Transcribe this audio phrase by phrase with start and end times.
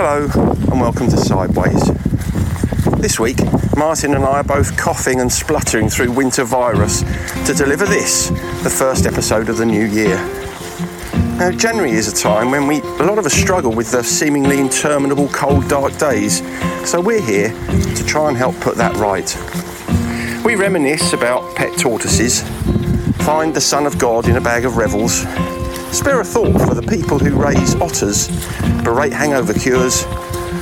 [0.00, 0.28] Hello
[0.70, 1.84] and welcome to Sideways.
[3.00, 3.38] This week,
[3.76, 7.00] Martin and I are both coughing and spluttering through winter virus
[7.48, 8.28] to deliver this,
[8.62, 10.14] the first episode of the new year.
[11.36, 14.60] Now, January is a time when we, a lot of us struggle with the seemingly
[14.60, 16.46] interminable cold, dark days,
[16.88, 19.34] so we're here to try and help put that right.
[20.44, 22.42] We reminisce about pet tortoises,
[23.24, 25.24] find the Son of God in a bag of revels,
[25.92, 28.28] spare a thought for the people who raise otters,
[28.82, 30.04] berate hangover cures,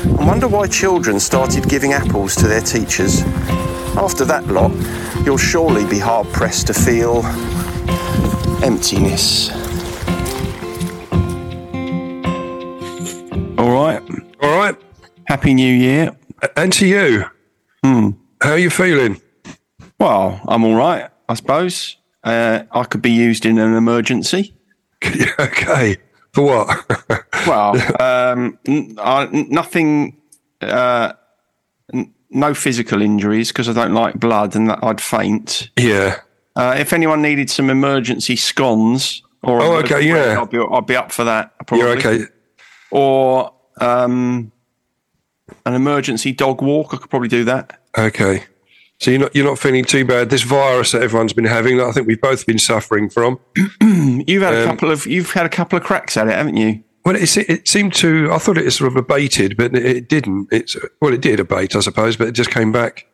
[0.05, 3.23] and wonder why children started giving apples to their teachers.
[3.97, 4.73] After that lot,
[5.25, 7.25] you'll surely be hard pressed to feel
[8.63, 9.51] emptiness.
[13.59, 14.03] All right.
[14.43, 14.77] All right.
[15.27, 16.17] Happy New Year.
[16.57, 17.25] And to you.
[17.83, 18.11] Hmm.
[18.43, 19.21] How are you feeling?
[19.99, 21.97] Well, I'm all right, I suppose.
[22.23, 24.56] Uh, I could be used in an emergency.
[25.41, 25.97] okay.
[26.33, 27.25] For what?
[27.47, 30.19] well, um, n- I- n- nothing,
[30.61, 31.13] uh,
[31.95, 35.71] n- no physical injuries because I don't like blood and that I'd faint.
[35.79, 36.21] yeah.
[36.55, 40.39] Uh, if anyone needed some emergency scones or Oh, a bit of okay, yeah.
[40.39, 41.53] I'll be, I'll be up for that.
[41.67, 41.87] Probably.
[41.87, 42.25] You're okay.
[42.91, 44.51] Or um,
[45.67, 46.95] an emergency dog walk.
[46.95, 47.79] I could probably do that.
[47.99, 48.45] Okay.
[48.99, 50.31] So you're not you're not feeling too bad.
[50.31, 53.39] This virus that everyone's been having, that I think we've both been suffering from.
[53.81, 56.57] You've had a Um, couple of you've had a couple of cracks at it, haven't
[56.57, 56.83] you?
[57.05, 58.31] Well, it, it seemed to.
[58.33, 60.49] I thought it sort of abated, but it, didn't.
[60.51, 63.07] It's well, it did abate, I suppose, but it just came back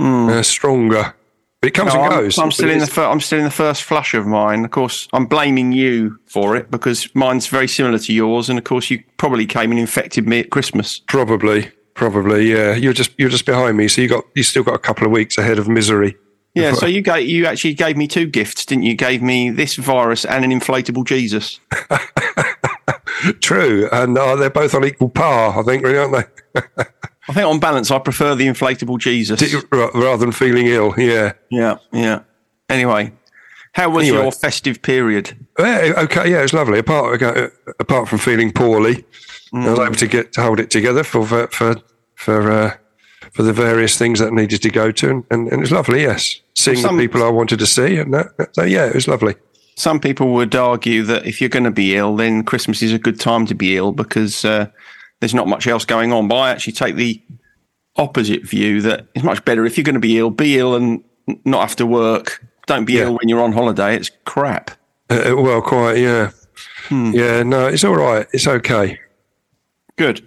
[0.00, 1.12] uh, stronger.
[1.60, 1.92] But it comes.
[1.92, 2.38] No, and I'm, goes.
[2.38, 4.64] I'm still in the fir- I'm still in the first flush of mine.
[4.64, 8.64] Of course, I'm blaming you for it because mine's very similar to yours, and of
[8.64, 11.00] course, you probably came and infected me at Christmas.
[11.08, 12.52] probably, probably.
[12.52, 15.04] Yeah, you're just you're just behind me, so you got you still got a couple
[15.06, 16.16] of weeks ahead of misery.
[16.54, 18.90] Yeah, so you gave you actually gave me two gifts, didn't you?
[18.90, 21.58] You gave me this virus and an inflatable Jesus.
[23.40, 26.12] True, and uh, they're both on equal par, I think, really, aren't
[26.54, 26.62] they?
[27.28, 29.42] I think on balance, I prefer the inflatable Jesus.
[29.72, 31.32] Ra- Rather than feeling ill, yeah.
[31.50, 32.20] Yeah, yeah.
[32.68, 33.12] Anyway,
[33.72, 34.22] how was Anyway.
[34.22, 35.46] your festive period?
[35.58, 36.78] Yeah, okay, yeah, it was lovely.
[36.78, 37.48] Apart uh,
[37.80, 39.04] apart from feeling poorly,
[39.52, 41.76] I was able to get to hold it together for for for
[42.14, 42.74] for, uh,
[43.32, 45.72] for the various things that I needed to go to, and, and, and it was
[45.72, 46.02] lovely.
[46.02, 49.06] Yes, seeing some- the people I wanted to see, and that, so yeah, it was
[49.08, 49.34] lovely.
[49.76, 52.98] Some people would argue that if you're going to be ill, then Christmas is a
[52.98, 54.66] good time to be ill because uh,
[55.20, 56.28] there's not much else going on.
[56.28, 57.20] But I actually take the
[57.96, 61.04] opposite view that it's much better if you're going to be ill, be ill and
[61.44, 62.42] not have to work.
[62.66, 63.02] Don't be Yeah.
[63.02, 63.94] ill when you're on holiday.
[63.96, 64.70] It's crap.
[65.10, 66.30] Uh, uh, well, quite, yeah,
[66.90, 67.42] yeah.
[67.42, 68.26] No, it's all right.
[68.32, 68.98] It's okay.
[69.96, 70.26] Good.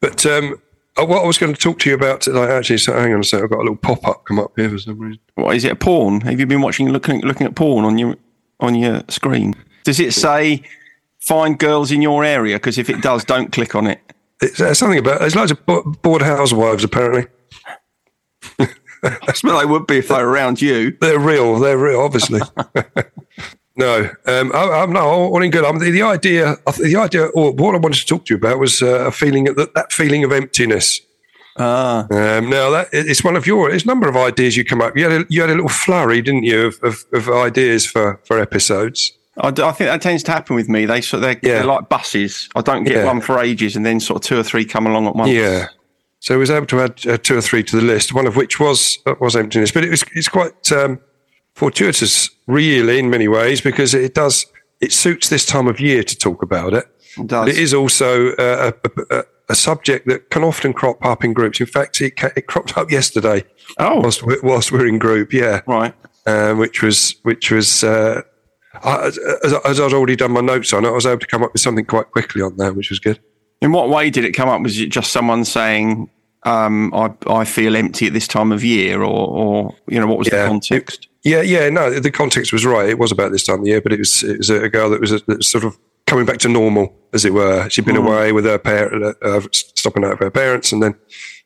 [0.00, 0.60] But um,
[0.96, 3.20] uh, what I was going to talk to you about today, actually, so hang on
[3.20, 3.42] a sec.
[3.42, 5.20] I've got a little pop up come up here for some reason.
[5.34, 5.72] What is it?
[5.72, 6.20] A porn?
[6.22, 8.16] Have you been watching looking looking at porn on your
[8.60, 9.54] on your screen?
[9.84, 10.62] Does it say
[11.18, 12.56] find girls in your area?
[12.56, 14.00] Because if it does, don't click on it.
[14.40, 17.26] It's, uh, something about there's loads of bo- bored housewives apparently.
[19.02, 20.96] That's what they would be if they were around you.
[21.00, 21.58] They're real.
[21.58, 22.40] They're real, obviously.
[23.76, 25.64] no, um, I, I'm not all in good.
[25.64, 28.58] I'm, the, the idea, the idea, or what I wanted to talk to you about
[28.58, 31.00] was uh, a feeling that that feeling of emptiness.
[31.56, 34.80] Ah, Um, now that it's one of your, it's a number of ideas you come
[34.80, 34.96] up.
[34.96, 38.20] You had a, you had a little flurry, didn't you, of, of, of ideas for
[38.24, 39.12] for episodes.
[39.38, 40.86] I think that tends to happen with me.
[40.86, 41.54] They sort they're, Yeah.
[41.54, 42.48] they're like buses.
[42.54, 43.04] I don't get Yeah.
[43.06, 45.30] one for ages, and then sort of two or three come along at once.
[45.30, 45.66] Yeah.
[46.20, 48.34] So I was able to add uh, two or three to the list, one of
[48.36, 49.72] which was uh, was emptiness.
[49.72, 50.98] But it was it's quite um,
[51.54, 54.46] fortuitous, really, in many ways, because it does
[54.80, 56.84] it suits this time of year to talk about it.
[57.16, 57.48] it does.
[57.48, 61.60] It is also uh, a, a, a subject that can often crop up in groups.
[61.60, 63.44] In fact, it, it cropped up yesterday
[63.78, 65.32] Oh, whilst, we- whilst we're in group.
[65.32, 65.94] Yeah, right.
[66.26, 67.82] um, which was which was.
[67.84, 68.22] Uh,
[68.82, 69.18] I, as,
[69.64, 71.62] as I'd already done my notes on it, I was able to come up with
[71.62, 73.20] something quite quickly on that, which was good.
[73.62, 74.60] In what way did it come up?
[74.62, 76.10] Was it just someone saying,
[76.44, 80.18] um, "I I feel empty at this time of year," or or you know what
[80.18, 80.42] was Yeah.
[80.42, 81.08] the context?
[81.22, 82.88] Yeah, yeah, no, the context was right.
[82.88, 85.00] It was about this time of year, but it was it was a girl that
[85.00, 87.66] was, that was sort of coming back to normal, as it were.
[87.70, 90.94] She'd been away with her parent, uh, stopping out of her parents, and then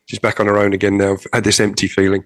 [0.07, 1.15] she's back on her own again now.
[1.31, 2.25] Had this empty feeling.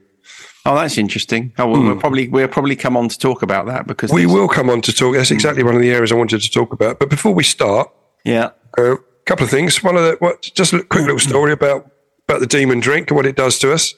[0.66, 1.52] Oh, that's interesting.
[1.60, 4.16] Oh, well, we'll probably we'll probably come on to talk about that because Hmm.
[4.16, 5.14] We will come on to talk.
[5.16, 6.98] That's exactly one of the areas I wanted to talk about.
[7.00, 7.90] But before we start,
[8.26, 8.50] Yeah.
[8.80, 8.96] a
[9.26, 9.84] couple of things.
[9.84, 11.86] One of the what, just a quick little story about
[12.28, 13.94] about the demon drink and what it does to us.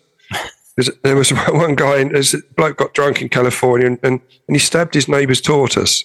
[1.04, 4.60] There was one guy, and this bloke got drunk in California, and, and, and he
[4.60, 6.04] stabbed his neighbour's tortoise.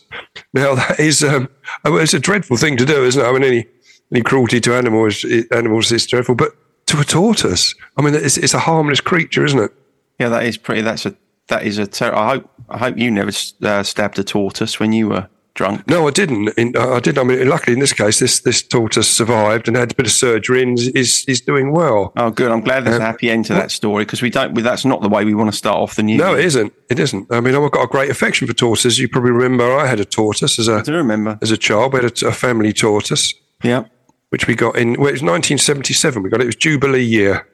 [0.52, 1.48] Now that is, um,
[1.88, 3.26] mean, it's a dreadful thing to do, isn't it?
[3.26, 3.66] I mean, any
[4.12, 6.56] any cruelty to animals, animals is dreadful, but
[6.86, 9.72] to a tortoise, I mean, it's, it's a harmless creature, isn't it?
[10.18, 10.82] Yeah, that is pretty.
[10.82, 11.14] That's a
[11.46, 11.86] that is a.
[11.86, 13.30] Ter- I hope I hope you never
[13.62, 15.28] uh, stabbed a tortoise when you were
[15.60, 15.86] drunk.
[15.86, 16.48] No, I didn't.
[16.58, 17.18] In, I didn't.
[17.18, 20.12] I mean, luckily in this case, this this tortoise survived and had a bit of
[20.12, 22.12] surgery and is is doing well.
[22.16, 22.50] Oh, good.
[22.50, 24.54] I'm glad there's a happy end to that story because we don't.
[24.54, 26.16] That's not the way we want to start off the new.
[26.16, 26.38] No, year.
[26.40, 26.72] it isn't.
[26.88, 27.30] It isn't.
[27.30, 28.98] I mean, I've got a great affection for tortoises.
[28.98, 31.38] You probably remember I had a tortoise as a I do remember.
[31.42, 31.92] as a child.
[31.92, 33.84] We had a, a family tortoise, Yeah.
[34.30, 34.94] which we got in.
[34.98, 36.22] Well, it was 1977.
[36.22, 36.44] We got it.
[36.44, 37.46] It was Jubilee year,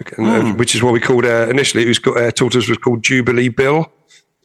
[0.00, 0.56] uh, Hmm.
[0.56, 1.84] which is what we called our initially.
[1.84, 3.92] It was called, our tortoise was called Jubilee Bill.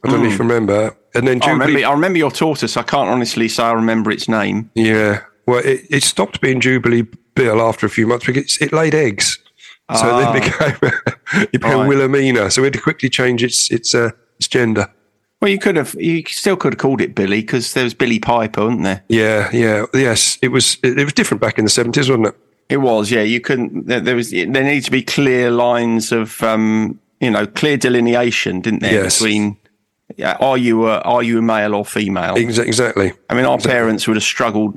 [0.04, 0.94] I don't know if you remember.
[1.16, 1.48] And then Hmm.
[1.48, 1.86] I remember.
[1.86, 2.76] I remember your tortoise.
[2.76, 4.70] I can't honestly say I remember its name.
[4.74, 5.20] Yeah.
[5.46, 9.38] Well, it, it stopped being Jubilee Bill after a few months because it laid eggs.
[9.94, 10.92] So then it became,
[11.42, 11.80] it became Ah.
[11.82, 11.88] Right.
[11.88, 12.50] Wilhelmina.
[12.50, 14.88] So we had to quickly change its its uh, its gender.
[15.40, 15.94] Well, you could have.
[15.98, 19.02] You still could have called it Billy because there was Billie Piper, wasn't there?
[19.08, 20.38] Yeah, yeah, yes.
[20.42, 22.34] It was it, it was different back in the seventies, wasn't it?
[22.68, 23.10] It was.
[23.12, 23.22] Yeah.
[23.22, 23.86] You couldn't.
[23.86, 24.30] There, there was.
[24.30, 26.42] There needed to be clear lines of.
[26.42, 28.92] um You know, clear delineation, didn't there?
[29.04, 29.18] Yes.
[29.18, 29.56] Between.
[30.16, 32.36] Yeah, are you a are you a male or female?
[32.36, 33.12] Exactly.
[33.28, 34.76] I mean, our parents would have struggled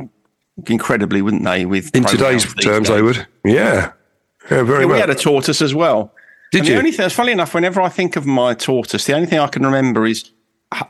[0.68, 1.66] incredibly, wouldn't they?
[1.66, 3.28] With In today's terms, they would.
[3.46, 3.92] Yeah,
[4.50, 6.14] yeah, very Yeah, we had a tortoise as well.
[6.52, 6.74] Did and you?
[6.74, 9.38] The only thing that's funny enough, whenever I think of my tortoise, the only thing
[9.40, 10.32] I can remember is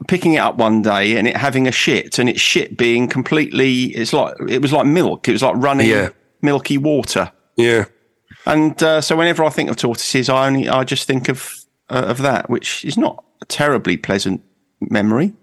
[0.08, 3.86] picking it up one day and it having a shit, and its shit being completely.
[3.88, 5.28] It's like it was like milk.
[5.28, 6.10] It was like running Yeah.
[6.42, 7.32] milky water.
[7.58, 7.86] yeah,
[8.46, 11.54] And uh, so whenever I think of tortoises, I only I just think of
[11.90, 14.42] uh, of that, which is not a terribly pleasant
[14.82, 15.34] memory.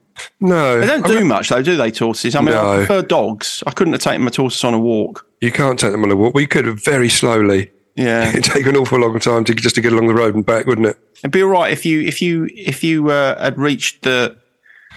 [0.40, 1.90] no, They don't I do mean, much though, do they?
[1.90, 2.34] Tortoises.
[2.34, 2.72] I mean, No.
[2.72, 3.62] I prefer dogs.
[3.66, 5.26] I couldn't have taken my tortoise on a walk.
[5.40, 6.34] you can't take them on a walk.
[6.34, 7.70] We could have very slowly.
[7.96, 8.28] Yeah.
[8.30, 10.66] It'd take an awful long time to just to get along the road and back,
[10.66, 10.98] wouldn't it?
[11.18, 14.36] It'd be all right if you if you if you uh, had reached the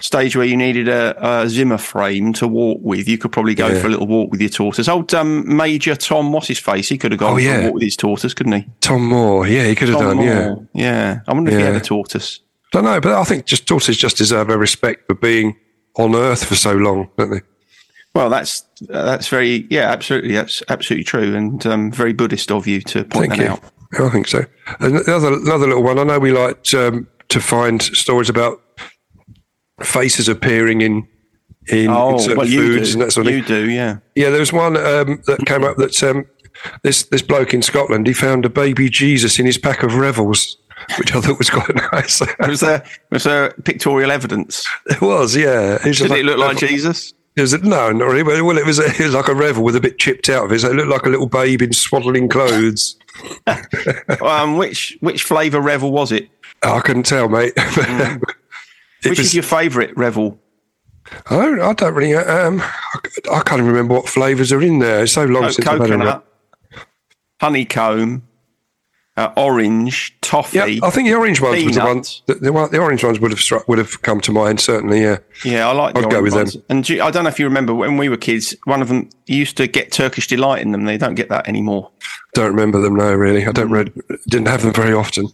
[0.00, 3.06] stage where you needed a, a Zimmer frame to walk with.
[3.08, 3.80] You could probably go Yeah.
[3.80, 4.88] for a little walk with your tortoise.
[4.88, 6.88] Old um, Major Tom, what's his face?
[6.88, 7.58] He could have gone Oh, for yeah.
[7.58, 8.66] a walk with his tortoise, couldn't he?
[8.80, 10.48] Tom Moore, yeah, he could have Tom done, yeah.
[10.48, 10.66] Moore.
[10.72, 11.20] yeah.
[11.28, 12.40] I wonder if he had a tortoise.
[12.70, 15.56] Don't know, but I think just tortoises just deserve a respect for being
[15.96, 17.40] on Earth for so long, don't they?
[18.14, 22.66] Well, that's uh, that's very yeah, absolutely, that's absolutely true, and um, very Buddhist of
[22.66, 23.50] you to point Thank that you.
[23.50, 23.62] out.
[24.06, 24.44] I think so.
[24.80, 25.98] And another another little one.
[25.98, 28.60] I know we liked um, to find stories about
[29.82, 31.06] faces appearing in
[31.66, 33.66] in, in Oh, certain well, you foods and that sort of you thing.
[33.66, 33.98] do, yeah.
[34.14, 36.24] Yeah, there was one um, that came up that um,
[36.82, 40.56] this this bloke in Scotland he found a baby Jesus in his pack of revels,
[40.98, 42.20] which I thought was quite nice.
[42.46, 44.66] Was there was there pictorial evidence?
[44.86, 45.74] it was, yeah.
[45.76, 47.14] It was Did like- it look like Jesus?
[47.36, 48.42] It was, no, not really.
[48.42, 50.52] Well, it was, a, it was like a revel with a bit chipped out of
[50.52, 50.58] it.
[50.60, 52.96] So it looked like a little babe in swaddling clothes.
[54.20, 56.28] Um, which which flavour revel was it?
[56.62, 57.54] Oh, I couldn't tell, mate.
[57.54, 58.20] Mm.
[59.04, 60.38] Which was, is your favourite revel?
[61.28, 62.14] I, don't, I don't really.
[62.14, 62.98] Um, I,
[63.32, 65.02] I can't even remember what flavours are in there.
[65.04, 66.26] It's so long Co- since I've had a coconut,
[67.40, 68.22] honeycomb,
[69.20, 70.56] uh, orange, toffee.
[70.58, 72.22] Yeah, I think the orange ones was the ones.
[72.26, 74.60] The, the, the orange ones would have struck, would have come to mind.
[74.60, 75.18] Certainly, yeah.
[75.44, 75.94] Yeah, I like.
[75.94, 76.62] The I'd go orange with them.
[76.68, 78.54] And do you- I don't know if you remember when we were kids.
[78.64, 80.84] One of them used to get Turkish delight in them.
[80.84, 81.90] They don't get that anymore.
[82.34, 83.12] Don't remember them now.
[83.12, 83.54] Really, I Mm.
[83.54, 83.92] don't read.
[84.28, 85.28] Didn't have them very often.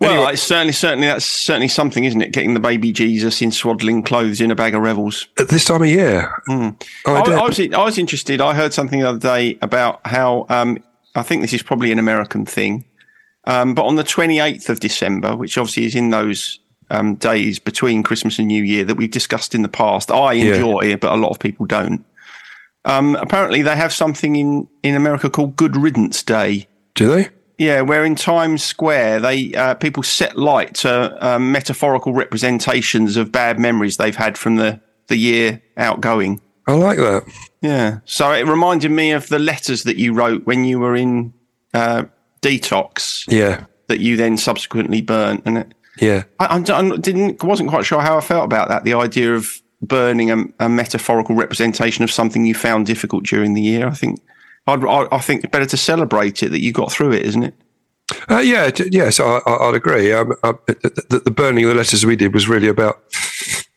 [0.00, 0.32] Well, Anyway.
[0.32, 2.32] it's certainly, certainly, that's certainly something, isn't it?
[2.32, 5.28] Getting the baby Jesus in swaddling clothes in a bag of revels.
[5.38, 6.74] At this time of year, oh,
[7.06, 7.20] I I.
[7.20, 8.40] I was, I was interested.
[8.40, 10.78] I heard something the other day about how um,
[11.14, 12.84] I think this is probably an American thing,
[13.44, 16.58] um, but on the 28th of December, which obviously is in those
[16.90, 20.54] um, days between Christmas and New Year that we've discussed in the past, I Yeah.
[20.54, 22.04] enjoy, but a lot of people don't.
[22.84, 26.66] Um, apparently, they have something in, in America called Good Riddance Day.
[26.94, 27.28] Do they?
[27.58, 33.30] Yeah, where in Times Square, they uh, people set light to um, metaphorical representations of
[33.30, 36.40] bad memories they've had from the, the year outgoing.
[36.66, 37.22] I like that.
[37.62, 38.00] Yeah.
[38.04, 41.32] So it reminded me of the letters that you wrote when you were in
[41.72, 42.04] uh,
[42.42, 45.42] detox Yeah, that you then subsequently burnt.
[45.46, 46.24] And it, yeah.
[46.40, 48.84] I, I didn't wasn't quite sure how I felt about that.
[48.84, 53.62] The idea of burning a, a metaphorical representation of something you found difficult during the
[53.62, 53.86] year.
[53.86, 54.20] I think
[54.66, 57.42] I'd, I, I think it's better to celebrate it that you got through it, isn't
[57.42, 57.54] it?
[58.28, 60.12] Uh, yeah, t- yes, I, I, I'd agree.
[60.12, 63.02] Um, uh, the, the, the burning of the letters we did was really about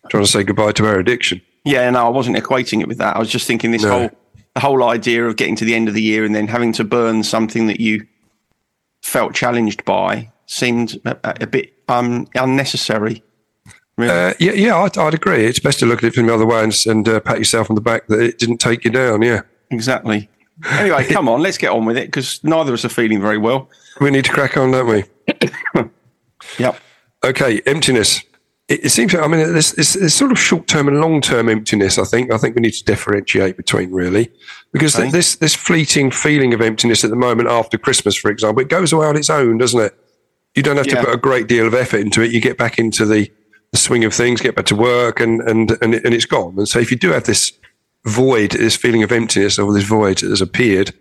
[0.10, 1.42] trying to say goodbye to our addiction.
[1.66, 3.16] Yeah, no, I wasn't equating it with that.
[3.16, 3.90] I was just thinking this No.
[3.90, 4.10] whole
[4.54, 6.84] the whole idea of getting to the end of the year and then having to
[6.86, 8.06] burn something that you
[9.02, 13.22] felt challenged by seemed a, a bit um, unnecessary.
[13.98, 14.12] Really.
[14.14, 15.46] Uh, yeah, yeah, I'd, I'd agree.
[15.46, 17.70] It's best to look at it from the other way and, and uh, pat yourself
[17.70, 19.22] on the back that it didn't take you down.
[19.22, 19.42] Yeah,
[19.72, 20.30] exactly.
[20.72, 23.38] Anyway, come on, let's get on with it because neither of us are feeling very
[23.38, 23.70] well.
[24.00, 25.04] we need to crack on, don't we?
[26.60, 26.80] Yep.
[27.24, 28.22] Okay, emptiness.
[28.68, 29.14] It, it seems.
[29.14, 32.00] I mean, there's, there's, sort of short-term and long-term emptiness.
[32.00, 32.32] I think.
[32.32, 34.32] I think we need to differentiate between really,
[34.74, 35.12] because Okay.
[35.12, 38.92] this this fleeting feeling of emptiness at the moment after Christmas, for example, it goes
[38.92, 39.96] away on its own, doesn't it?
[40.56, 42.32] You don't have to put a great deal of effort into it.
[42.32, 43.32] You get back into the
[43.72, 46.58] the swing of things, get back to work, and and and, it, and it's gone.
[46.58, 47.52] And so if you do have this
[48.06, 50.94] void, this feeling of emptiness or this void that has appeared,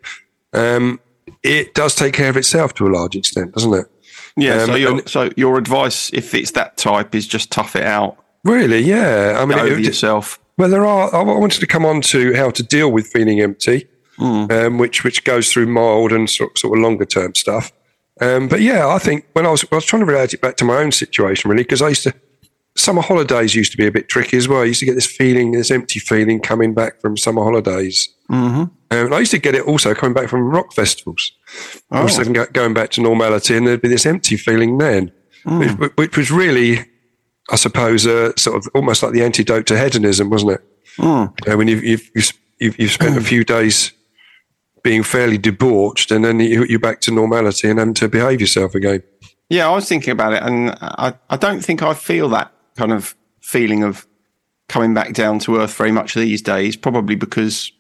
[0.52, 1.00] um,
[1.42, 3.86] it does take care of itself to a large extent, doesn't it?
[4.36, 4.62] Yeah.
[4.62, 8.18] Um, so, your, so your advice, if it's that type, is just tough it out,
[8.44, 9.38] Really, yeah.
[9.40, 10.38] I mean, get over it- yourself.
[10.56, 11.12] Well, there are.
[11.12, 13.88] I wanted to come on to how to deal with feeling empty,
[14.20, 17.72] um, which which goes through mild and sort, sort of longer term stuff.
[18.20, 20.56] Um, but yeah, I think when I was I was trying to relate it back
[20.58, 22.14] to my own situation really because I used to
[22.76, 24.60] summer holidays used to be a bit tricky as well.
[24.60, 28.08] I used to get this feeling, this empty feeling coming back from summer holidays.
[28.30, 28.64] Mm-hmm.
[28.90, 31.32] And I used to get it also coming back from rock festivals.
[31.90, 35.12] Then go- going back to normality, and there'd be this empty feeling then,
[35.44, 36.86] which, which was really
[37.50, 40.64] I suppose, uh, sort of almost like the antidote to hedonism, wasn't it?
[41.46, 42.10] Uh, when you've, you've,
[42.58, 43.92] you've, you've spent a few days
[44.82, 48.74] being fairly debauched and then you, you're back to normality and having to behave yourself
[48.74, 49.02] again.
[49.50, 52.92] Yeah, I was thinking about it, and I, I don't think I feel that kind
[52.92, 54.06] of feeling of
[54.68, 56.76] coming back down to earth very much these days.
[56.76, 57.70] Probably because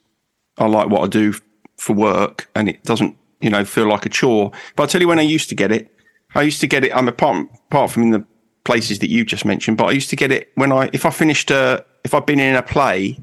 [0.58, 1.34] I like what I do
[1.78, 4.52] for work, and it doesn't, you know, feel like a chore.
[4.76, 5.90] But I'll tell you when I used to get it.
[6.34, 6.94] I used to get it.
[6.94, 8.24] I'm apart apart from in the
[8.64, 11.10] places that you just mentioned, but I used to get it when I if I
[11.10, 13.18] finished a if I've been in a play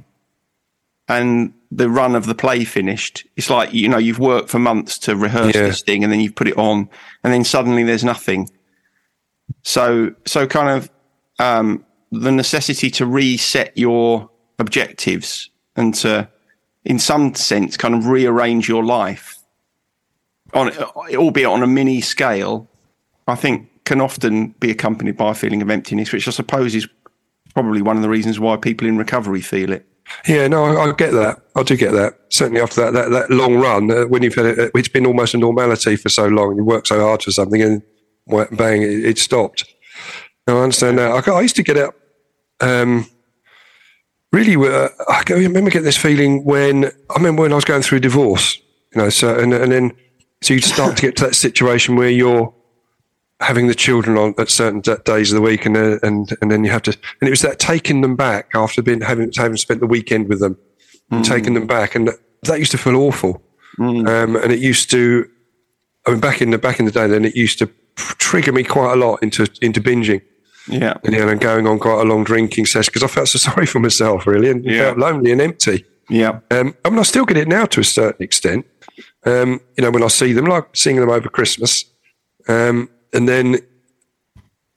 [1.07, 3.25] and the run of the play finished.
[3.37, 5.63] It's like you know you've worked for months to rehearse Yeah.
[5.67, 6.89] this thing, and then you've put it on,
[7.23, 8.49] and then suddenly there's nothing.
[9.63, 10.89] So so kind of
[11.39, 16.29] um, the necessity to reset your objectives and to,
[16.83, 19.37] in some sense, kind of rearrange your life
[20.53, 20.71] on,
[21.15, 22.67] albeit on a mini scale.
[23.27, 26.87] I think can often be accompanied by a feeling of emptiness, which I suppose is
[27.53, 29.87] probably one of the reasons why people in recovery feel it.
[30.27, 31.41] Yeah, no, I, I get that.
[31.55, 32.19] I do get that.
[32.29, 35.05] Certainly after that that, that long run, uh, when you've had it, uh, it's been
[35.05, 37.81] almost a normality for so long, and you work so hard for something, and
[38.51, 39.65] bang, it, it stopped.
[40.47, 41.27] I understand that.
[41.27, 41.89] I, I used to get it.
[42.59, 43.05] Um,
[44.31, 47.81] really, uh, I go- remember getting this feeling when I remember when I was going
[47.81, 48.57] through a divorce.
[48.95, 49.91] You know, so and, and then
[50.41, 52.53] so you start to get to that situation where you're
[53.39, 56.51] having the children on at certain d- days of the week, and uh, and and
[56.51, 59.57] then you have to, and it was that taking them back after being having having
[59.57, 60.57] spent the weekend with them,
[61.09, 62.09] and taking them back, and
[62.43, 63.41] that used to feel awful.
[64.07, 65.27] Um, and it used to,
[66.05, 68.63] I mean, back in the back in the day, then it used to trigger me
[68.63, 70.21] quite a lot into into binging.
[70.67, 70.93] Yeah.
[71.03, 73.39] And, you know, and going on quite a long drinking session because I felt so
[73.51, 74.85] sorry for myself, really, and Yeah.
[74.85, 75.85] felt lonely and empty.
[76.09, 76.39] Yeah.
[76.51, 78.65] Um, I mean, I still get it now to a certain extent.
[79.25, 81.85] Um, you know, when I see them, like seeing them over Christmas,
[82.47, 83.57] um, and then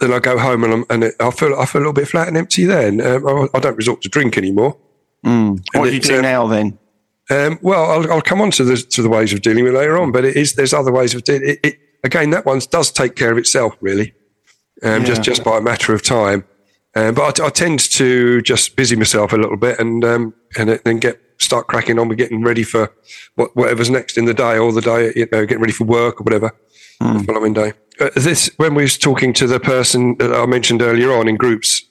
[0.01, 2.09] then I go home and, I'm, and it, I feel I feel a little bit
[2.09, 2.65] flat and empty.
[2.65, 4.77] Then um, I, I don't resort to drink anymore.
[5.23, 6.79] What do you do uh, now then?
[7.31, 9.79] Um, well, I'll, I'll come on to the to the ways of dealing with it
[9.79, 11.49] later on, but it is there's other ways of dealing.
[11.49, 14.13] It, it, again, that one does take care of itself, really,
[14.83, 15.23] um, just Yeah.
[15.25, 16.45] just by a matter of time.
[16.97, 20.69] Um, but I, I tend to just busy myself a little bit and um, and
[20.85, 22.93] then get start cracking on with getting ready for
[23.35, 26.21] what, whatever's next in the day or the day, you know, getting ready for work
[26.21, 26.53] or whatever
[27.01, 27.73] the following day.
[28.01, 31.37] Uh, this when we was talking to the person that I mentioned earlier on in
[31.37, 31.83] groups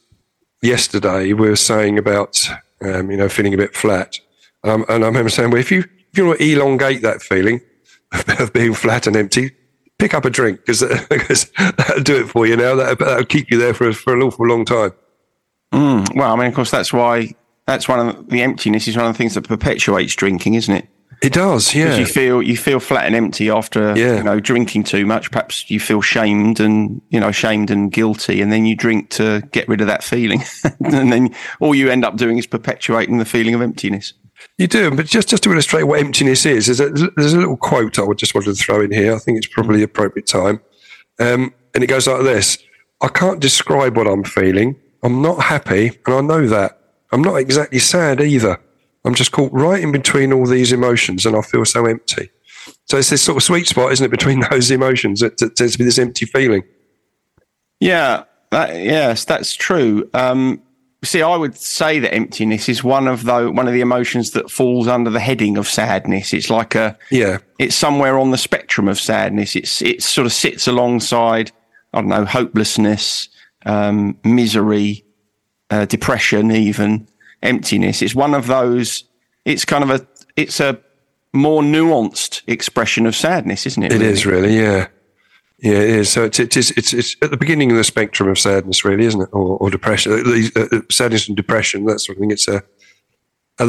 [0.61, 2.47] yesterday, we were saying about
[2.81, 4.19] um, you know feeling a bit flat,
[4.63, 5.79] um, and I remember saying, well, if you
[6.11, 7.61] if you want to elongate that feeling
[8.39, 9.51] of being flat and empty,
[9.99, 10.79] pick up a drink because
[11.57, 12.55] that'll do it for you.
[12.55, 14.91] Now that that'll keep you there for for an awful long time.
[15.73, 17.33] Mm, well, I mean, of course, that's why
[17.65, 20.73] that's one of the, the emptiness is one of the things that perpetuates drinking, isn't
[20.75, 20.87] it?
[21.21, 21.95] It does, yeah.
[21.95, 24.17] you feel you feel flat and empty after Yeah.
[24.17, 25.31] you know drinking too much.
[25.31, 29.41] Perhaps you feel shamed and you know shamed and guilty, and then you drink to
[29.53, 30.43] get rid of that feeling,
[30.83, 34.13] and then all you end up doing is perpetuating the feeling of emptiness.
[34.57, 37.57] You do, but just, just to illustrate what emptiness is, there's a, there's a little
[37.57, 39.15] quote I would just wanted to throw in here.
[39.15, 40.61] I think it's probably appropriate time.
[41.19, 42.59] Um, and it goes like this
[43.01, 44.79] I can't describe what I'm feeling.
[45.03, 46.79] I'm not happy, and I know that.
[47.11, 48.59] I'm not exactly sad either.
[49.05, 52.29] I'm just caught right in between all these emotions, and I feel so empty.
[52.85, 55.19] So it's this sort of sweet spot, isn't it, between those emotions?
[55.19, 56.63] that, it tends to be this empty feeling.
[57.79, 60.09] Yeah, that, yes, that's true.
[60.13, 60.61] Um,
[61.03, 64.49] see, I would say that emptiness is one of the one of the emotions that
[64.49, 66.33] falls under the heading of sadness.
[66.33, 69.55] It's like a Yeah, it's somewhere on the spectrum of sadness.
[69.55, 71.51] It's it sort of sits alongside
[71.93, 73.29] I don't know hopelessness,
[73.65, 75.05] um, misery,
[75.69, 77.07] uh, depression, even
[77.41, 78.01] emptiness.
[78.01, 79.03] It's one of those.
[79.45, 80.79] It's kind of a it's a
[81.33, 83.91] more nuanced expression of sadness, isn't it?
[83.91, 84.11] it really?
[84.11, 84.57] is really.
[84.57, 84.87] Yeah,
[85.63, 86.09] yeah, it is.
[86.09, 89.05] So it's it is it's it's at the beginning of the spectrum of sadness, really,
[89.05, 89.29] isn't it?
[89.31, 91.85] Or, or depression, Uh, uh, uh, sadness and depression.
[91.85, 92.31] That sort of thing.
[92.31, 92.57] It's a.
[92.57, 92.61] Uh,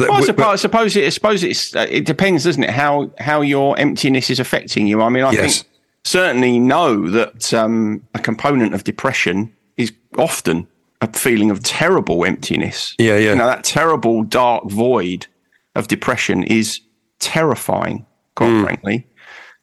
[0.08, 1.04] Well, I suppose, I suppose it.
[1.04, 1.74] I suppose it's.
[1.74, 2.70] It depends, doesn't it?
[2.70, 5.00] How how your emptiness is affecting you.
[5.02, 5.62] I mean, I Yes.
[5.62, 5.70] think
[6.04, 10.66] certainly know that um, a component of depression is often
[11.00, 12.94] a feeling of terrible emptiness.
[12.98, 13.30] Yeah, yeah.
[13.30, 15.26] You know, that terrible dark void
[15.74, 16.80] of depression is
[17.20, 18.64] terrifying, quite Hmm.
[18.64, 19.06] frankly.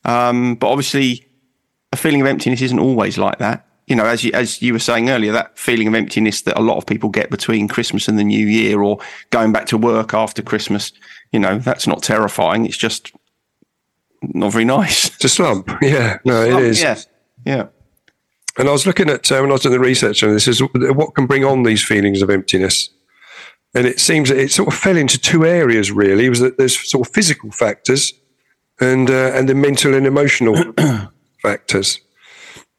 [0.06, 1.26] Um, but obviously,
[1.92, 3.66] a feeling of emptiness isn't always like that.
[3.88, 6.62] You know, as you, as you were saying earlier, that feeling of emptiness that a
[6.62, 9.00] lot of people get between Christmas and the New Year, or
[9.32, 10.94] going back to work after Christmas,
[11.32, 12.66] you know, that's not terrifying.
[12.66, 13.12] It's just
[14.22, 15.08] not very nice.
[15.16, 15.70] It's a slump.
[15.82, 16.82] Yeah, no, it Oh, is.
[16.82, 16.98] Yeah,
[17.46, 17.68] yeah,
[18.58, 20.62] And I was looking at uh, when I was doing the research on this is
[20.62, 22.90] what can bring on these feelings of emptiness.
[23.74, 26.26] And it seems that it sort of fell into two areas really.
[26.28, 28.14] It was that there's sort of physical factors
[28.80, 30.56] and uh, and the mental and emotional
[31.42, 32.00] factors.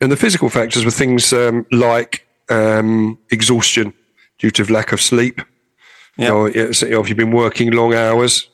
[0.00, 3.94] And the physical factors were things um, like um, exhaustion
[4.38, 5.40] due to lack of sleep.
[6.16, 6.30] Yeah.
[6.30, 8.48] Or, you know, if you've been working long hours,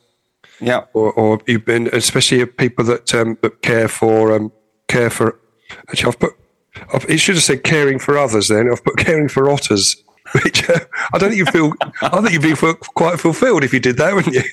[0.61, 0.85] yeah.
[0.93, 4.51] or, or you've been, especially people that um, that care for um,
[4.87, 5.39] care for.
[5.89, 6.33] Actually, I've put.
[6.93, 8.47] I've, it should have said caring for others.
[8.47, 10.01] Then I've put caring for otters,
[10.43, 10.79] which uh,
[11.13, 11.73] I don't think you feel.
[12.01, 12.55] I think you'd be
[12.95, 14.43] quite fulfilled if you did that, wouldn't you?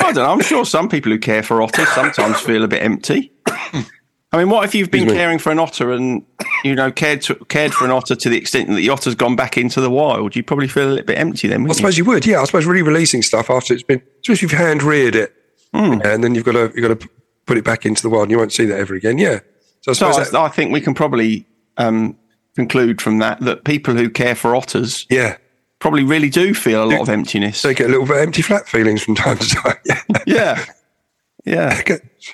[0.00, 0.30] I don't know.
[0.30, 3.32] I'm sure some people who care for otters sometimes feel a bit empty.
[4.34, 6.24] I mean, what if you've been caring for an otter and
[6.64, 9.36] you know cared to, cared for an otter to the extent that the otter's gone
[9.36, 10.34] back into the wild?
[10.34, 11.60] You'd probably feel a little bit empty then.
[11.60, 11.78] I Wouldn't you?
[11.78, 12.26] suppose you would.
[12.26, 15.32] Yeah, I suppose re-releasing stuff after it's been, especially if you've hand reared it,
[15.72, 17.08] and then you've got to you've got to
[17.46, 19.18] put it back into the wild, and you won't see that ever again.
[19.18, 19.38] Yeah.
[19.82, 22.18] So I So suppose that, I, I think we can probably um,
[22.56, 25.36] conclude from that that people who care for otters yeah,
[25.78, 27.62] probably really do feel a lot of emptiness.
[27.62, 29.76] they get a little bit empty flat feelings from time to time.
[29.84, 30.00] Yeah.
[30.26, 30.64] yeah,
[31.46, 31.82] yeah,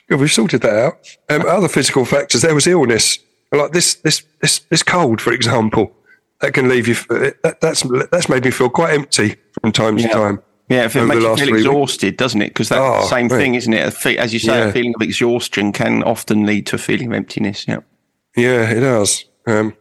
[0.09, 0.99] we've sorted that out.
[1.29, 2.43] Um, other physical factors.
[2.43, 3.19] There was illness,
[3.53, 5.93] like this, this, this, this cold, for example.
[6.41, 6.95] That can leave you.
[7.43, 10.41] That, that's that's made me feel quite empty from time to time.
[10.71, 10.85] yeah.
[10.87, 11.59] If it makes you feel weeks.
[11.67, 12.49] exhausted, doesn't it?
[12.49, 13.89] Because that Oh, same thing, isn't it?
[13.89, 14.69] A fe- As you say, Yeah.
[14.69, 17.67] a feeling of exhaustion can often lead to a feeling of emptiness.
[17.69, 17.81] Yeah.
[18.37, 19.27] Yeah, it does.
[19.47, 19.77] Um,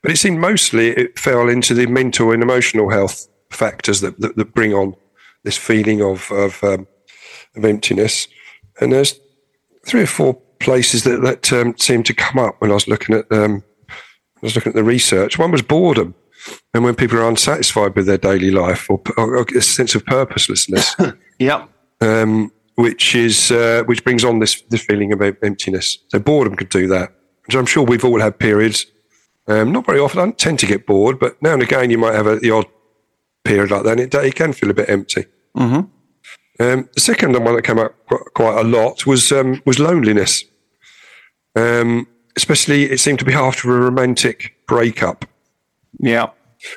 [0.00, 4.36] but it seemed mostly it fell into the mental and emotional health factors that that,
[4.36, 4.94] that bring on
[5.42, 6.86] this feeling of of, um,
[7.56, 8.28] of emptiness.
[8.80, 9.18] And there's
[9.86, 13.16] three or four places that that um, seemed to come up when I was looking
[13.16, 13.94] at um, I
[14.42, 15.38] was looking at the research.
[15.38, 16.14] One was boredom,
[16.74, 20.94] and when people are unsatisfied with their daily life or, or a sense of purposelessness,
[21.38, 21.68] Yep.
[22.00, 25.98] um, which is uh, which brings on this this feeling of emptiness.
[26.08, 27.12] So boredom could do that,
[27.46, 28.86] which I'm sure we've all had periods.
[29.48, 30.18] Um, not very often.
[30.20, 32.50] I don't tend to get bored, but now and again you might have a, the
[32.50, 32.66] odd
[33.44, 35.24] period like that, and it, it can feel a bit empty.
[35.56, 35.88] Mhm.
[36.58, 37.94] Um, the second one that came up
[38.34, 40.44] quite a lot was um, was loneliness.
[41.54, 45.24] Um, especially, it seemed to be after a romantic breakup
[45.98, 46.30] Yeah.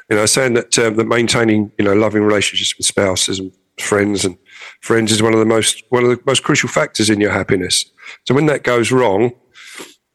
[0.10, 4.26] you know, saying that um, that maintaining you know loving relationships with spouses and friends
[4.26, 4.38] and
[4.82, 7.86] friends is one of the most one of the most crucial factors in your happiness.
[8.28, 9.32] So when that goes wrong,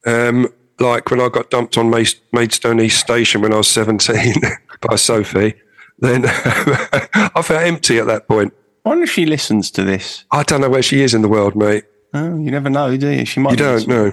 [0.06, 0.48] um,
[0.78, 4.34] like when I got dumped on Maid- Maidstone East Station when I was seventeen
[4.82, 5.54] by Sophie,
[5.98, 8.52] then I felt empty at that point.
[8.84, 10.24] I wonder if she listens to this.
[10.30, 11.84] I don't know where she is in the world, mate.
[12.12, 13.24] Oh, you never know, do you?
[13.24, 13.52] She might.
[13.52, 14.12] You don't know.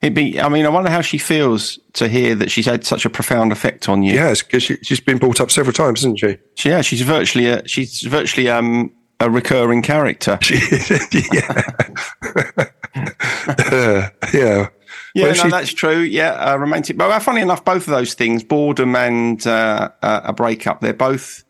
[0.00, 0.40] It'd be.
[0.40, 3.52] I mean, I wonder how she feels to hear that she's had such a profound
[3.52, 4.14] effect on you.
[4.14, 6.38] Yes, because she, she's been brought up several times, hasn't she?
[6.54, 6.80] She- yeah.
[6.80, 7.66] She's virtually a.
[7.68, 10.38] She's virtually um a recurring character.
[10.40, 10.54] She,
[11.34, 11.62] yeah,
[12.94, 14.68] Uh, yeah.
[15.14, 15.98] Yeah, Well, no, she- that's true.
[15.98, 16.96] Yeah, uh, romantic.
[16.96, 20.94] But uh, funny enough, both of those things, boredom and uh, uh, a breakup, they're
[20.94, 21.44] both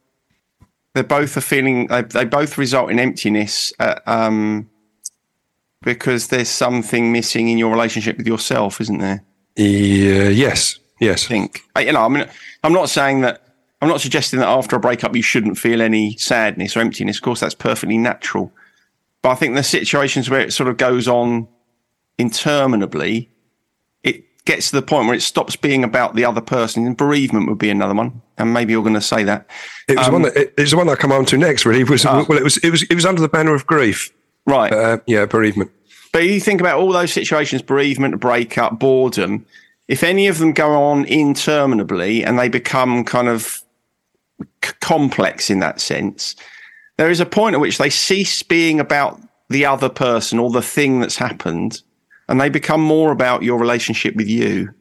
[0.95, 1.87] they're both are feeling.
[1.87, 4.69] They, they both result in emptiness uh, um,
[5.83, 9.23] because there's something missing in your relationship with yourself, isn't there?
[9.57, 11.27] Yeah, yes, yes.
[11.27, 11.63] I think.
[11.77, 12.29] Uh, You know, I mean,
[12.65, 13.47] I'm not saying that.
[13.83, 17.17] I'm not suggesting that after a breakup you shouldn't feel any sadness or emptiness.
[17.17, 18.53] Of course, that's perfectly natural.
[19.23, 21.49] But I think the situations where it sort of goes on
[22.19, 23.31] interminably,
[24.45, 26.87] gets to the point where it stops being about the other person.
[26.87, 28.23] And bereavement would be another one.
[28.39, 29.47] And maybe you're going to say that.
[29.89, 31.67] It was the one that it, it was the one I come on to next.
[31.67, 32.25] Really, was Ah.
[32.29, 34.13] well, it was it was it was under the banner of grief.
[34.47, 34.73] Right.
[34.73, 35.71] Uh, yeah, bereavement.
[36.13, 39.47] But you think about all those situations bereavement, breakup, boredom.
[39.89, 43.61] If any of them go on interminably and they become kind of
[44.65, 46.37] c- complex in that sense,
[46.97, 50.63] there is a point at which they cease being about the other person or the
[50.63, 51.83] thing that's happened
[52.31, 54.73] and they become more about your relationship with you.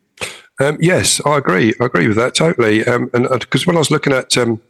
[0.62, 1.74] Um, yes, I agree.
[1.82, 2.86] I agree with that totally.
[2.86, 4.62] Um, and because when I was looking at um,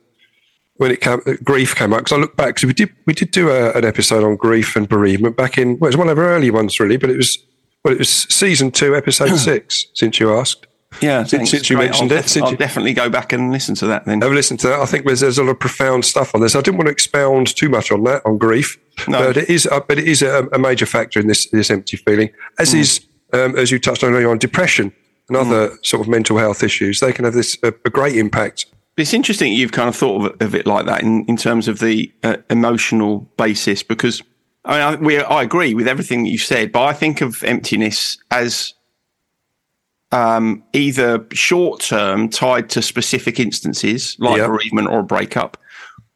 [0.77, 3.13] when it came, uh, grief came up, because I look back, because we did we
[3.13, 6.09] did do a, an episode on grief and bereavement back in well, it was one
[6.09, 7.37] of our early ones really, but it was
[7.83, 9.87] well, it was season two, episode six.
[9.93, 10.67] Since you asked,
[11.01, 11.85] Yeah, Since- since you Great.
[11.91, 14.21] mentioned I'll it, since I'll you- definitely go back and listen to that then.
[14.21, 14.79] have a listen to that.
[14.79, 16.55] I think there's, there's a lot of profound stuff on this.
[16.55, 19.19] I didn't want to expound too much on that on grief, No.
[19.27, 21.97] but it is uh, but it is a, a major factor in this this empty
[21.97, 23.01] feeling, as is
[23.33, 24.91] um, as you touched on earlier on depression
[25.27, 26.99] and other sort of mental health issues.
[27.01, 28.65] They can have this a, a great impact
[28.97, 31.77] It's interesting you've kind of thought of, of it like that in, in terms of
[31.79, 34.23] the uh, emotional basis because
[34.65, 37.43] I mean, I, we, I agree with everything that you said, but I think of
[37.43, 38.73] emptiness as
[40.11, 44.47] um, either short term tied to specific instances like Yep.
[44.47, 45.57] bereavement or a breakup,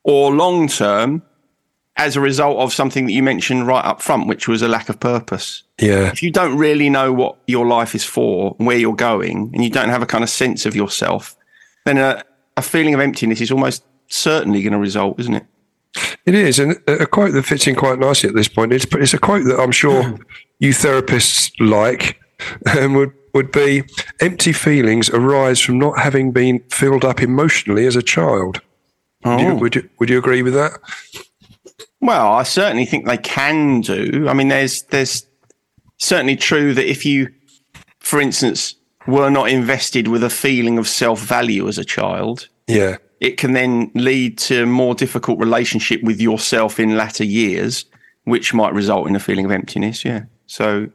[0.03, 1.21] or long term
[1.95, 4.89] as a result of something that you mentioned right up front, which was a lack
[4.89, 5.61] of purpose.
[5.79, 6.07] Yeah.
[6.11, 9.69] If you don't really know what your life is for, where you're going, and you
[9.69, 11.35] don't have a kind of sense of yourself,
[11.85, 12.23] then a,
[12.57, 15.45] a feeling of emptiness is almost certainly going to result, isn't it?
[16.25, 18.73] It is, and a quote that fits in quite nicely at this point.
[18.73, 20.17] It's, it's a quote that I'm sure
[20.59, 22.19] you therapists like,
[22.65, 23.83] and would would be:
[24.19, 28.61] "Empty feelings arise from not having been filled up emotionally as a child."
[29.25, 29.55] Would, you, Oh.
[29.55, 30.73] would you would you agree with that?
[32.01, 34.27] Well, I certainly think they can do.
[34.27, 35.25] I mean, there's there's
[35.97, 37.29] certainly true that if you,
[37.99, 38.75] for instance,
[39.07, 43.53] were not invested with a feeling of self value as a child, Yeah, it can
[43.53, 47.85] then lead to a more difficult relationship with yourself in latter years,
[48.25, 50.03] which might result in a feeling of emptiness.
[50.03, 50.23] Yeah.
[50.47, 50.89] So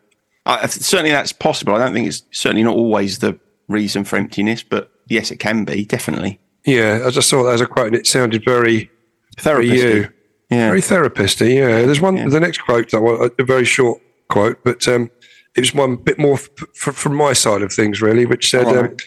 [0.49, 1.75] I, certainly that's possible.
[1.75, 5.65] I don't think it's certainly not always the reason for emptiness, but yes, it can
[5.65, 6.41] be definitely.
[6.65, 7.03] yeah.
[7.07, 8.91] I just saw that as a quote, and it sounded very
[9.39, 9.73] Therapist.
[9.85, 10.09] you,
[10.51, 10.69] Yeah.
[10.69, 11.47] very therapist-y.
[11.47, 12.29] Yeah, there's one.
[12.29, 15.11] The next quote, that one, a very short quote, but um,
[15.55, 18.67] it was one bit more f- f- from my side of things, really, which said.
[18.67, 19.03] Um, right.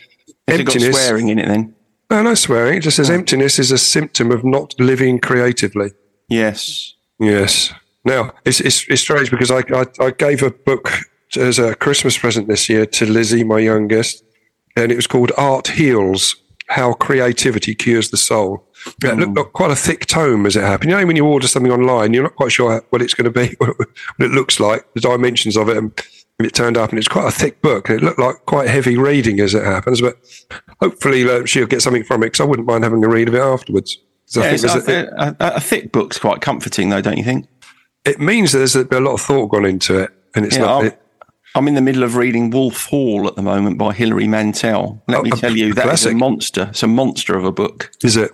[0.48, 0.96] Got emptiness.
[0.96, 1.74] swearing in it then?
[2.10, 2.78] No, no swearing.
[2.78, 5.92] It just says emptiness is a symptom of not living creatively.
[6.30, 6.94] Yes.
[7.20, 7.74] Yes.
[8.04, 10.92] Now, it's, it's, it's strange because I, I, I gave a book
[11.38, 14.24] as a Christmas present this year to Lizzie, my youngest,
[14.76, 16.36] and it was called Art Heals
[16.68, 18.66] How Creativity Cures the Soul.
[19.04, 20.90] Yeah, It looked like quite a thick tome as it happened.
[20.92, 23.40] You know, when you order something online, you're not quite sure what it's going to
[23.40, 23.76] be, what
[24.20, 25.78] it looks like, the dimensions of it.
[25.78, 25.92] And
[26.40, 28.98] it turned up, and it's quite a thick book, and it looked like quite heavy
[28.98, 30.02] reading as it happens.
[30.02, 30.16] But
[30.82, 33.36] hopefully, uh, she'll get something from it because I wouldn't mind having a read of
[33.36, 33.98] it afterwards.
[34.34, 37.24] 'Cause I Yeah, think a- a, a, a thick book's quite comforting, though, don't you
[37.24, 37.48] think?
[38.06, 40.62] it means that there's a, a lot of thought gone into it, and it's Yeah,
[40.64, 40.86] not.
[40.86, 41.01] It,
[41.56, 45.04] I'm in the middle of reading Wolf Hall at the moment by Hilary Mantel.
[45.08, 46.68] Let Oh, me tell you, that is a monster.
[46.70, 47.92] It's a monster of a book.
[48.04, 48.32] is it?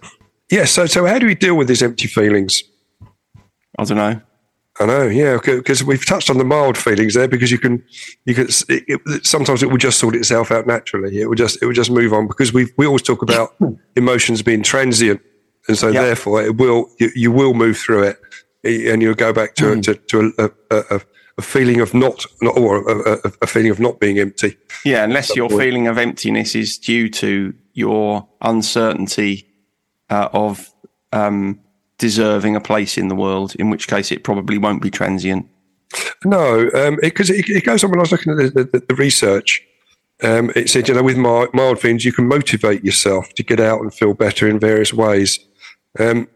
[0.51, 0.65] Yeah.
[0.65, 2.61] So, so how do we deal with these empty feelings?
[3.79, 4.21] I don't know.
[4.79, 7.27] I know, yeah, because we've touched on the mild feelings there.
[7.27, 7.83] Because you can,
[8.25, 8.45] you can.
[8.69, 11.19] It, it, sometimes it will just sort itself out naturally.
[11.19, 13.55] It will just, it will just move on because we we always talk about
[13.95, 15.19] emotions being transient,
[15.67, 16.03] and so Yeah.
[16.03, 18.19] therefore it will you, you will move through it,
[18.65, 19.81] eh, and you'll go back to hmm.
[19.81, 21.01] to, to a, a, a,
[21.37, 24.57] a feeling of not, not or a, a, a feeling of not being empty.
[24.83, 25.61] Yeah, unless your point.
[25.61, 29.47] feeling of emptiness is due to your uncertainty
[30.09, 30.73] uh, of
[31.11, 31.59] um,
[31.97, 35.47] deserving a place in the world, in which case it probably won't be transient.
[36.25, 36.69] No,
[37.01, 39.61] because it, it goes on when I was looking at the, the, the research.
[40.23, 43.59] Um, it said, you know, with mild, mild feelings, you can motivate yourself to get
[43.59, 45.39] out and feel better in various ways.
[45.99, 46.27] Um,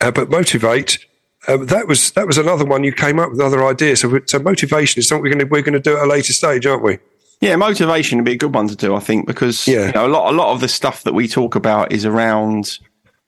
[0.00, 1.04] uh, but motivate,
[1.46, 4.00] uh, that was that was another one you came up with other ideas.
[4.00, 6.32] So, so motivation is something we're going to we're going to do at a later
[6.32, 6.98] stage, aren't we?
[7.40, 9.86] Yeah, motivation would be a good one to do, I think, because Yeah.
[9.88, 12.78] you know, a lot a lot of the stuff that we talk about is around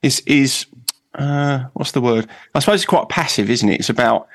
[0.03, 0.67] is is
[1.15, 2.27] uh, what's the word?
[2.55, 3.81] I suppose it's quite passive, isn't it?
[3.81, 4.29] It's about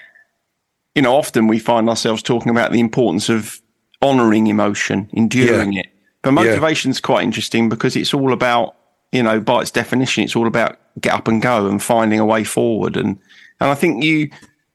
[0.96, 3.60] you know, often we find ourselves talking about the importance of
[4.04, 5.88] honouring emotion, enduring it.
[6.22, 8.76] But motivation's quite interesting because it's all about,
[9.12, 12.26] you know, by its definition, it's all about get up and go and finding a
[12.26, 12.96] way forward.
[12.96, 13.17] And
[13.63, 14.30] and I think you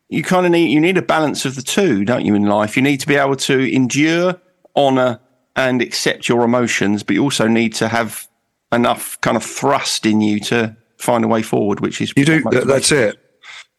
[0.08, 2.76] you kind of need you need a balance of the two, don't you, in life?
[2.76, 4.40] You need to be able to endure,
[4.74, 5.20] honour,
[5.54, 8.26] and accept your emotions, but you also need to have
[8.72, 12.42] enough kind of thrust in you to find a way forward, which is You do.
[12.66, 13.18] that's it.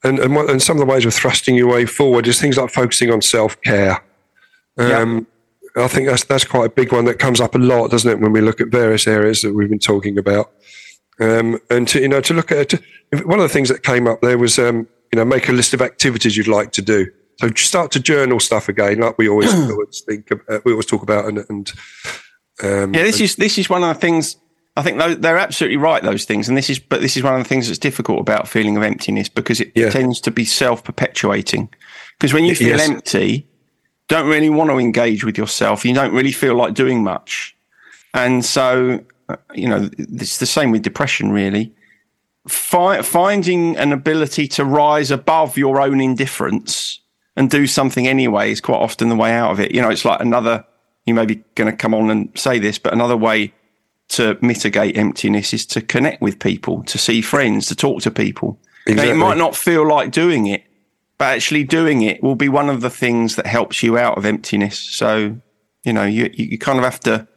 [0.04, 2.58] And, and what- and some of the ways of thrusting your way forward is things
[2.58, 4.02] like focusing on self care.
[4.78, 5.28] Um,
[5.76, 8.19] I think that's that's quite a big one that comes up a lot, doesn't it,
[8.19, 10.52] when we look at various areas that we've been talking about.
[11.19, 12.82] Um, and to you know to look at to,
[13.26, 15.74] one of the things that came up there was um, you know make a list
[15.74, 17.08] of activities you'd like to do.
[17.39, 20.86] So start to journal stuff again, like we always, always think of, uh, we always
[20.86, 21.72] talk about, and, and
[22.62, 24.36] um, Yeah, this is this is one of the things.
[24.76, 26.02] I think they're absolutely right.
[26.04, 28.48] Those things, and this is, but this is one of the things that's difficult about
[28.48, 29.89] feeling of emptiness because it Yeah.
[29.89, 31.69] tends to be self-perpetuating.
[32.17, 32.88] Because when you feel Yes.
[32.89, 33.48] empty,
[34.08, 35.84] don't really want to engage with yourself.
[35.86, 37.56] You don't really feel like doing much,
[38.13, 41.32] and so uh, you know it's the same with depression.
[41.32, 41.74] Really,
[42.50, 47.00] Fi- finding an ability to rise above your own indifference
[47.36, 49.72] and do something anyway is quite often the way out of it.
[49.74, 50.66] You know, it's like another.
[51.06, 53.54] You may be going to come on and say this, but another way
[54.10, 58.60] to mitigate emptiness is to connect with people, to see friends, to talk to people.
[58.88, 59.14] Now, Exactly.
[59.14, 60.64] you might not feel like doing it,
[61.18, 64.26] but actually doing it will be one of the things that helps you out of
[64.26, 64.80] emptiness.
[64.80, 65.38] So,
[65.84, 67.28] you know, you, you you kind of have to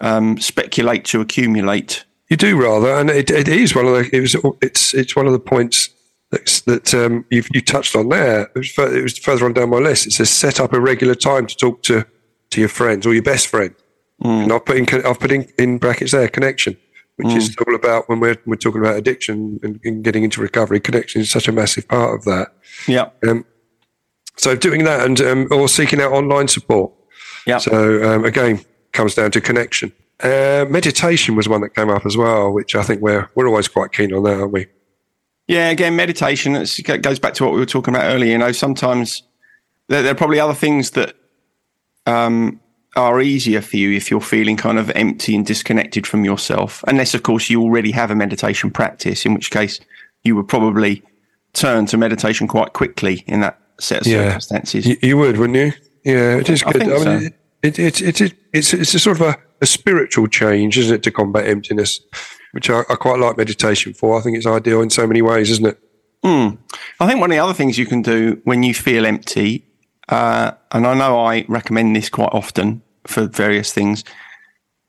[0.00, 4.20] um, speculate to accumulate You do rather, and it, it is one of the it
[4.20, 5.90] was it's it's one of the points
[6.30, 8.42] that, that um, you you touched on there.
[8.42, 10.06] It was, further, it was further on down my list.
[10.06, 12.04] It says set up a regular time to talk to
[12.50, 13.74] to your friends or your best friend.
[14.22, 14.44] Mm.
[14.44, 16.76] And I've put in I've put in, in brackets there connection,
[17.16, 17.36] which mm.
[17.36, 20.80] is all about when we're we're talking about addiction and, and, getting into recovery.
[20.80, 22.48] Connection is such a massive part of that.
[22.88, 23.10] Yeah.
[23.26, 23.44] Um,
[24.36, 26.92] so doing that and um, or seeking out online support.
[27.46, 27.58] Yeah.
[27.58, 29.92] So um, again, comes down to connection.
[30.20, 33.68] Uh, meditation was one that came up as well, which I think we're we're always
[33.68, 34.66] quite keen on that, aren't we?
[35.46, 38.32] Yeah, again, meditation it goes back to what we were talking about earlier.
[38.32, 39.22] You know, sometimes
[39.88, 41.14] there, there are probably other things that
[42.06, 42.60] um,
[42.96, 47.14] are easier for you if you're feeling kind of empty and disconnected from yourself, unless,
[47.14, 49.80] of course, you already have a meditation practice, in which case
[50.24, 51.02] you would probably
[51.52, 54.24] turn to meditation quite quickly in that set of yeah.
[54.28, 54.86] circumstances.
[54.86, 55.72] You, you, would, wouldn't you?
[56.04, 56.82] Yeah, it is good.
[56.82, 57.28] I, I mean, so.
[57.62, 61.02] it, it, it, it, it's, it's a sort of a a spiritual change, isn't it,
[61.04, 62.00] to combat emptiness,
[62.52, 64.18] which I, I, quite like meditation for.
[64.18, 65.78] I think it's ideal in so many ways, isn't it?
[66.24, 66.58] Mm.
[67.00, 69.64] I think one of the other things you can do when you feel empty,
[70.08, 74.04] uh, and I know I recommend this quite often for various things,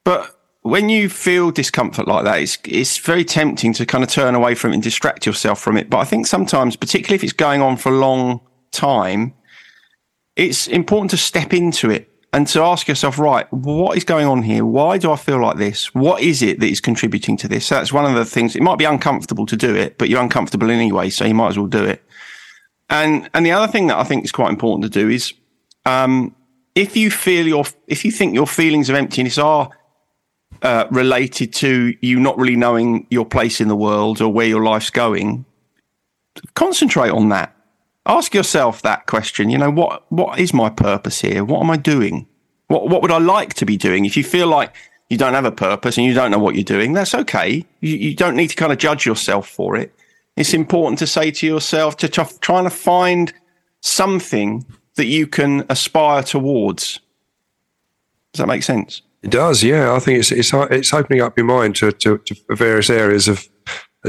[0.03, 4.35] but when you feel discomfort like that, it's it's very tempting to kind of turn
[4.35, 5.89] away from it and distract yourself from it.
[5.89, 9.33] But I think sometimes, particularly if it's going on for a long time,
[10.35, 14.43] it's important to step into it and to ask yourself, right, what is going on
[14.43, 14.63] here?
[14.63, 15.95] Why do I feel like this?
[15.95, 17.65] What is it that is contributing to this?
[17.65, 18.55] So that's one of the things.
[18.55, 21.57] It might be uncomfortable to do it, but you're uncomfortable anyway, so you might as
[21.57, 22.03] well do it.
[22.91, 25.33] And and the other thing that I think is quite important to do is,
[25.87, 26.35] um,
[26.75, 29.71] if you feel your, if you think your feelings of emptiness are
[30.61, 34.63] uh, related to you not really knowing your place in the world or where your
[34.63, 35.43] life's going,
[36.53, 37.56] concentrate on that
[38.07, 39.49] ask yourself that question.
[39.49, 41.43] You know, what what is my purpose here?
[41.43, 42.27] What am I doing?
[42.67, 44.05] What what would I like to be doing?
[44.05, 44.75] If you feel like
[45.09, 47.65] you don't have a purpose and you don't know what you're doing, that's okay.
[47.81, 49.93] You, you don't need to kind of judge yourself for it.
[50.35, 53.33] It's important to say to yourself to try, trying to find
[53.81, 54.65] something
[54.95, 56.99] that you can aspire towards.
[58.33, 59.01] Does that make sense?
[59.23, 59.93] It does, yeah.
[59.93, 63.47] I think it's it's it's opening up your mind to, to, to various areas of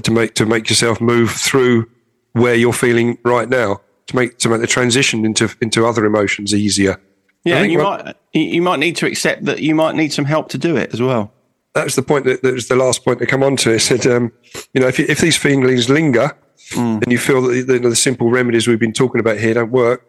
[0.02, 1.88] to make to make yourself move through
[2.32, 6.54] where you're feeling right now to make to make the transition into into other emotions
[6.54, 7.00] easier.
[7.44, 10.58] Yeah, you might you might need to accept that you might need some help to
[10.58, 11.32] do it as well.
[11.74, 13.72] That's the point that, that was the last point to come on to.
[13.72, 14.32] It said, um,
[14.72, 16.32] you know, if, if these feelings linger
[16.70, 17.02] mm.
[17.02, 20.04] and you feel that the, the, simple remedies we've been talking about here don't work,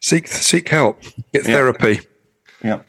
[0.00, 1.00] seek seek help,
[1.32, 2.00] get therapy.
[2.62, 2.82] Yeah,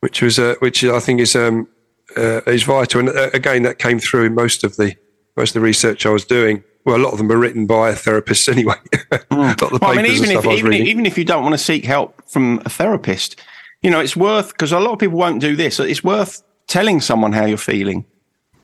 [0.00, 1.68] which was uh, which I think is um,
[2.16, 3.00] uh, is vital.
[3.00, 4.94] And uh, again, that came through in most of the
[5.36, 7.92] most of the research I was doing well, a lot of them are written by
[7.92, 8.76] therapists anyway.
[9.30, 9.80] Mm.
[9.80, 12.60] well, I mean, even if, even, even if you don't want to seek help from
[12.64, 13.40] a therapist,
[13.80, 17.00] you know, it's worth, because a lot of people won't do this, it's worth telling
[17.00, 18.04] someone how you're feeling.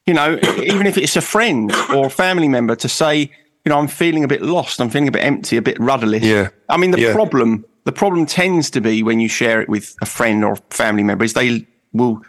[0.06, 3.30] You know, even if it's a friend or a family member to say,
[3.64, 6.24] you know, I'm feeling a bit lost, I'm feeling a bit empty, a bit rudderless.
[6.24, 6.48] Yeah.
[6.68, 7.12] I mean, the yeah.
[7.12, 11.04] problem, the problem tends to be when you share it with a friend or family
[11.04, 12.22] member is they will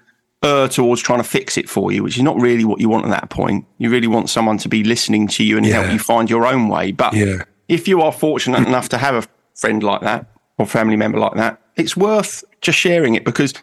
[0.43, 3.05] err towards trying to fix it for you, which is not really what you want
[3.05, 3.65] at that point.
[3.77, 5.81] You really want someone to be listening to you and yeah.
[5.81, 6.91] help you find your own way.
[6.91, 7.43] But yeah.
[7.67, 11.33] if you are fortunate enough to have a friend like that or family member like
[11.33, 13.53] that, it's worth just sharing it because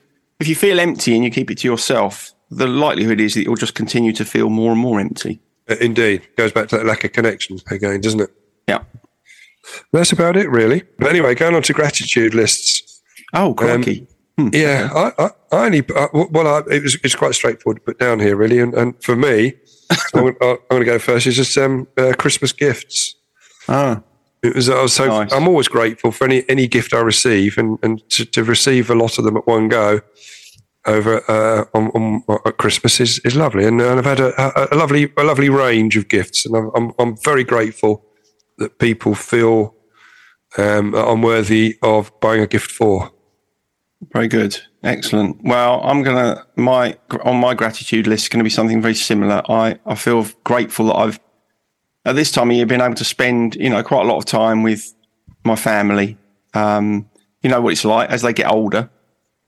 [0.40, 3.56] if you feel empty and you keep it to yourself, the likelihood is that you'll
[3.56, 5.40] just continue to feel more and more empty.
[5.68, 6.22] Uh, indeed.
[6.36, 8.30] Goes back to that lack of connection again, doesn't it?
[8.68, 8.84] Yeah.
[9.92, 10.82] That's about it, really.
[10.98, 13.00] But anyway, going on to gratitude lists.
[13.32, 14.00] Oh, crikey.
[14.00, 14.06] Um,
[14.36, 14.48] Hmm.
[14.52, 17.98] Yeah, I, I, I only I, well, I, it was it's quite straightforward to put
[17.98, 18.58] down here, really.
[18.58, 19.54] And, and for me,
[20.14, 21.26] I'm, I'm going to go first.
[21.26, 23.14] It's just um, uh, Christmas gifts.
[23.68, 24.02] Ah,
[24.42, 24.68] it was.
[24.68, 25.06] I was so.
[25.06, 25.32] Nice.
[25.32, 28.94] I'm always grateful for any any gift I receive, and and to, to receive a
[28.94, 30.00] lot of them at one go
[30.86, 33.64] over uh, on, on, on, at Christmas is, is lovely.
[33.64, 36.70] And, and I've had a, a, a, lovely a lovely range of gifts, and I'm
[36.74, 38.04] I'm, I'm very grateful
[38.58, 39.74] that people feel
[40.58, 43.13] um, I'm worthy of buying a gift for.
[44.12, 44.60] Very good.
[44.82, 45.42] Excellent.
[45.42, 48.94] Well, I'm going to, my, on my gratitude list is going to be something very
[48.94, 49.42] similar.
[49.48, 51.20] I, I feel grateful that I've,
[52.04, 54.24] at this time of year, been able to spend, you know, quite a lot of
[54.24, 54.94] time with
[55.44, 56.18] my family.
[56.52, 57.08] Um,
[57.42, 58.90] you know what it's like as they get older.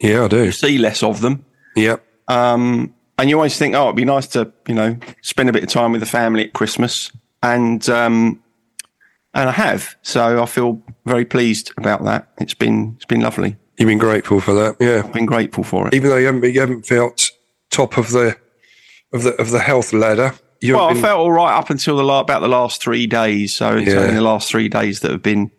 [0.00, 0.44] Yeah, I do.
[0.44, 1.44] You see less of them.
[1.76, 2.04] Yep.
[2.28, 5.62] Um, and you always think, oh, it'd be nice to, you know, spend a bit
[5.62, 7.10] of time with the family at Christmas.
[7.42, 8.42] And, um,
[9.32, 9.96] and I have.
[10.02, 12.28] So I feel very pleased about that.
[12.38, 13.56] It's been, it's been lovely.
[13.78, 15.02] You've been grateful for that, yeah.
[15.04, 17.30] I've been grateful for it, even though you haven't, you haven't felt
[17.70, 18.36] top of the
[19.12, 20.34] of the of the health ladder.
[20.64, 20.98] well, been...
[20.98, 23.54] I felt all right up until the about the last three days.
[23.54, 24.00] So it's yeah.
[24.00, 25.50] only the last three days that have been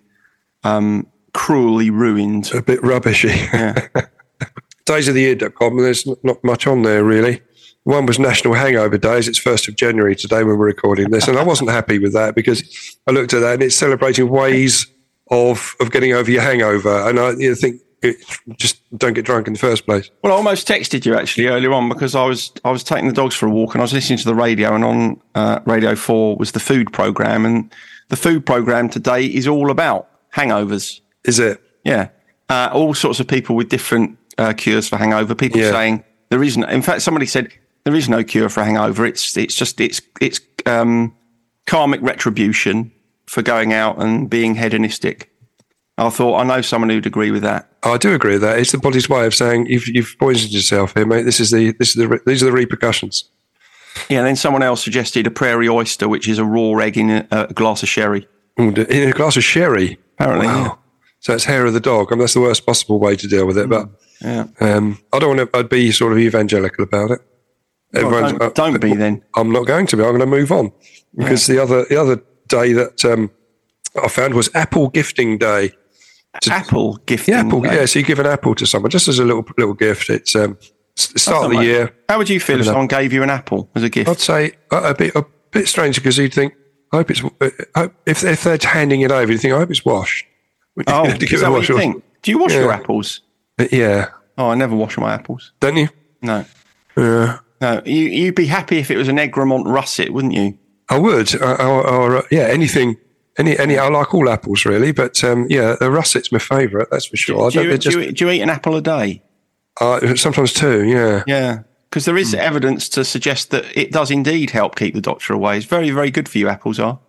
[0.63, 2.51] um, cruelly ruined.
[2.53, 3.30] A bit rubbishy.
[3.53, 3.88] Yeah.
[4.86, 7.41] Days of the year.com, there's not much on there really.
[7.84, 9.27] One was National Hangover Days.
[9.27, 12.36] It's first of January today when we're recording this, and I wasn't happy with that
[12.36, 14.88] because I looked at that and it's celebrating ways
[15.30, 18.18] of of getting over your hangover, and I you know, think it,
[18.58, 20.10] just don't get drunk in the first place.
[20.24, 23.14] Well, I almost texted you actually earlier on because I was I was taking the
[23.14, 25.96] dogs for a walk and I was listening to the radio, and on uh, Radio
[25.96, 27.74] Four was the food program, and
[28.10, 31.02] the food program today is all about hangovers.
[31.26, 31.62] Is it?
[31.84, 32.10] Yeah,
[32.50, 35.34] uh, all sorts of people with different uh, cures for hangover.
[35.36, 35.72] People Yeah.
[35.72, 36.64] saying there isn't.
[36.66, 37.52] In fact, somebody said
[37.84, 39.06] there is no cure for hangover.
[39.06, 41.16] It's it's just it's it's um,
[41.66, 42.92] karmic retribution
[43.26, 45.32] for going out and being hedonistic.
[45.98, 47.70] I thought I know someone who'd agree with that.
[47.84, 48.60] I do agree with that.
[48.60, 51.24] It's the body's way of saying you've you've poisoned yourself here, mate.
[51.24, 53.30] This is the this is the these are the repercussions.
[54.10, 57.10] Yeah, And then someone else suggested a prairie oyster, which is a raw egg in
[57.10, 58.28] a, a glass of sherry.
[58.58, 59.98] In a glass of sherry.
[60.20, 60.80] Apparently, Wow.
[61.20, 62.12] So it's hair of the dog.
[62.12, 63.68] I mean, that's the worst possible way to deal with it.
[63.68, 63.90] But
[64.22, 64.46] yeah.
[64.60, 65.58] um, I don't want to.
[65.58, 67.22] I'd be sort of evangelical about it.
[67.94, 69.24] Well, don't, don't be then.
[69.36, 70.04] I'm not going to be.
[70.04, 70.72] I'm going to move on
[71.16, 73.32] because the other the other day that um,
[74.02, 75.72] I found was Apple Gifting Day.
[76.50, 77.28] Apple gift.
[77.28, 77.62] Yeah, apple.
[77.62, 77.76] day.
[77.76, 80.10] Yeah, so you give an apple to someone just as a little little gift.
[80.10, 80.58] It's um,
[80.96, 81.94] start of the like- year.
[82.10, 84.10] How would you feel if someone gave you an apple as a gift?
[84.10, 86.54] I'd say a, a bit a bit strange because you'd think,
[86.92, 89.72] I hope it's uh, hope, if if they're handing it over, you think I hope
[89.72, 90.26] it's washed.
[90.86, 92.04] Oh, to is that what wash you think?
[92.22, 92.60] Do you wash Yeah.
[92.60, 93.22] your apples?
[93.72, 95.52] Yeah, Oh, I never wash my apples.
[95.60, 95.90] don't you?
[96.22, 96.46] No,
[96.96, 97.82] Yeah, no.
[97.84, 100.56] You you'd be happy if it was an Egremont russet, wouldn't you?
[100.90, 101.34] I would.
[101.42, 102.96] Or, or, or, uh, yeah, anything.
[103.38, 106.88] Any, any, I like all apples really, but um, yeah, the russet's my favourite.
[106.89, 107.47] That's for sure.
[107.47, 109.21] I Do don't, you, do, you, do you eat an apple a day?
[109.80, 110.84] uh, sometimes two.
[110.86, 112.38] Yeah, Yeah, because there is Hmm.
[112.38, 115.58] is evidence to suggest that it does indeed help keep the doctor away.
[115.58, 116.50] It's very, very good for you.
[116.50, 117.00] Apples are.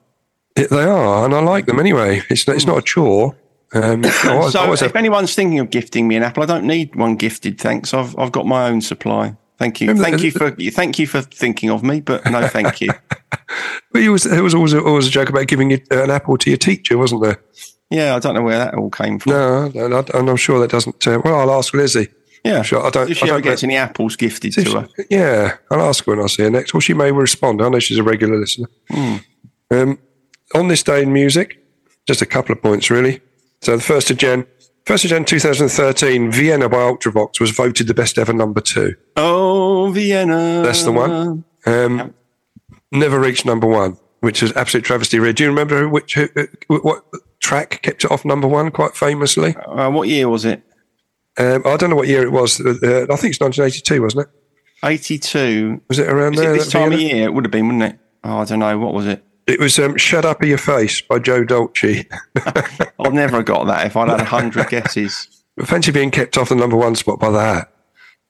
[0.56, 2.22] It- they are, and I like them anyway.
[2.28, 3.34] It's not, it's not a chore.
[3.72, 4.02] Um,
[4.50, 7.58] So, if have- anyone's thinking of gifting me an apple, I don't need one gifted.
[7.58, 9.36] Thanks, I've I've got my own supply.
[9.58, 12.90] Thank you, thank you for thank you for thinking of me, but no, thank you.
[13.92, 16.38] but it was, there was always a, always a joke about giving you an apple
[16.38, 17.42] to your teacher, wasn't there?
[17.90, 19.32] Yeah, I don't know where that all came from.
[19.32, 21.04] No, and, I'm sure that doesn't.
[21.06, 22.08] Uh, well, I'll ask Lizzie.
[22.44, 24.70] Yeah, Sure, I don't- If she I ever don't gets any apples gifted to she-
[24.72, 26.72] her, yeah, I'll ask her when I see her next.
[26.72, 27.60] Well, she may respond.
[27.60, 28.68] I know she's a regular listener.
[28.90, 29.16] Hmm.
[29.72, 29.98] Um,
[30.54, 31.58] on this day in music,
[32.06, 33.20] just a couple of points really.
[33.60, 34.46] So the first of Jan,
[34.88, 38.96] first of Jan 2013, Vienna by Ultravox was voted the best ever number two.
[39.16, 41.44] oh Vienna, That's the one.
[41.66, 42.14] Um,
[42.90, 45.18] never reached number one, which is absolute travesty.
[45.18, 45.34] Really.
[45.34, 46.28] Do you remember which who,
[46.68, 47.04] what
[47.40, 49.54] track kept it off number one quite famously?
[49.56, 50.62] Uh, what year was it?
[51.36, 52.58] Um, I don't know what year it was.
[52.58, 52.70] Uh,
[53.10, 54.28] I think it's 1982, wasn't it?
[54.84, 55.82] Eighty-two.
[55.88, 57.24] Was it around Is it this time of year?
[57.24, 57.98] It would have been, wouldn't it?
[58.24, 58.78] Oh, I don't know.
[58.78, 59.22] What was it?
[59.48, 62.06] It was um, "Shut Up in Your Face" by Joe Dolce.
[62.46, 65.42] I'd never have got that if I'd had a hundred guesses.
[65.64, 67.72] Fancy being kept off the number one spot by that.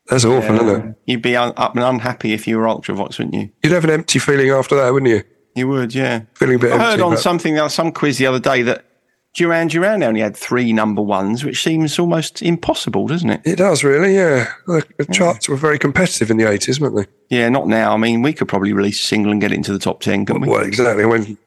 [0.07, 0.95] That's awful, isn't it?
[1.07, 3.51] You'd be un- up and unhappy if you were Ultravox, wouldn't you?
[3.63, 5.23] You'd have an empty feeling after that, wouldn't you?
[5.55, 6.23] You would, yeah.
[6.35, 8.85] Feeling a bit I heard on but- something else, some quiz the other day that
[9.35, 13.41] Duran Duran only had three number ones, which seems almost impossible, doesn't it?
[13.45, 14.51] It does really, yeah.
[14.67, 17.37] The, the charts were very competitive in the eighties, weren't they?
[17.37, 17.93] Yeah, not now.
[17.95, 20.27] I mean, we could probably release a single and get it into the top ten,
[20.27, 20.49] couldn't we?
[20.49, 21.05] Well, exactly.
[21.05, 21.39] When,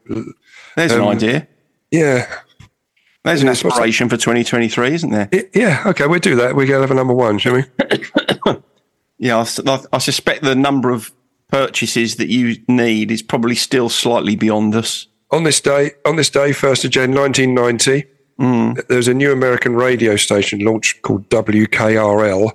[0.75, 1.47] There's an um, idea.
[1.89, 2.31] yeah,
[3.23, 5.27] There's an aspiration for 2023, isn't there?
[5.31, 5.83] It- yeah.
[5.87, 6.55] Okay, we'll do that.
[6.55, 7.63] We will have a number one, shall we?
[9.17, 9.37] Yeah,
[9.93, 11.11] I suspect the number of
[11.49, 15.05] purchases that you need is probably still slightly beyond us.
[15.31, 18.05] On this day, on this day, first of Jan, nineteen ninety,
[18.37, 22.51] there was a new American radio station launched called WKRL,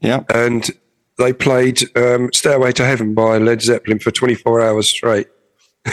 [0.00, 0.22] Yeah.
[0.32, 0.70] and
[1.18, 5.28] they played um, "Stairway to Heaven" by Led Zeppelin for twenty four hours straight.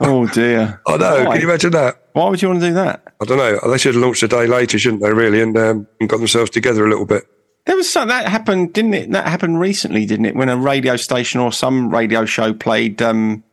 [0.00, 0.80] Oh dear.
[0.88, 1.24] I know.
[1.24, 1.32] Why?
[1.34, 2.08] Can you imagine that?
[2.14, 3.04] Why would you want to do that?
[3.22, 3.70] I don't know.
[3.70, 5.12] They should have launched a day later, shouldn't they?
[5.12, 7.24] Really, and, um, and got themselves together a little bit.
[7.66, 9.10] There was some, that happened, didn't it?
[9.12, 10.34] That happened recently, didn't it?
[10.34, 13.44] When a radio station or some radio show played um,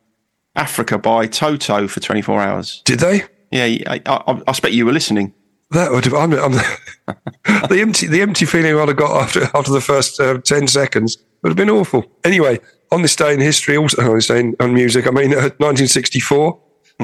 [0.56, 2.82] Africa by Toto for 24 hours.
[2.86, 3.24] Did they?
[3.52, 5.34] Yeah, I, I, I expect you were listening.
[5.72, 6.14] That would have.
[6.14, 6.52] I'm, I'm,
[7.70, 11.18] the empty, the empty feeling I'd have got after after the first uh, ten seconds
[11.42, 12.06] would have been awful.
[12.26, 12.60] Anyway,
[12.92, 15.49] on this day in history, also on this day in, on music, I mean, uh,
[15.60, 16.60] 1964,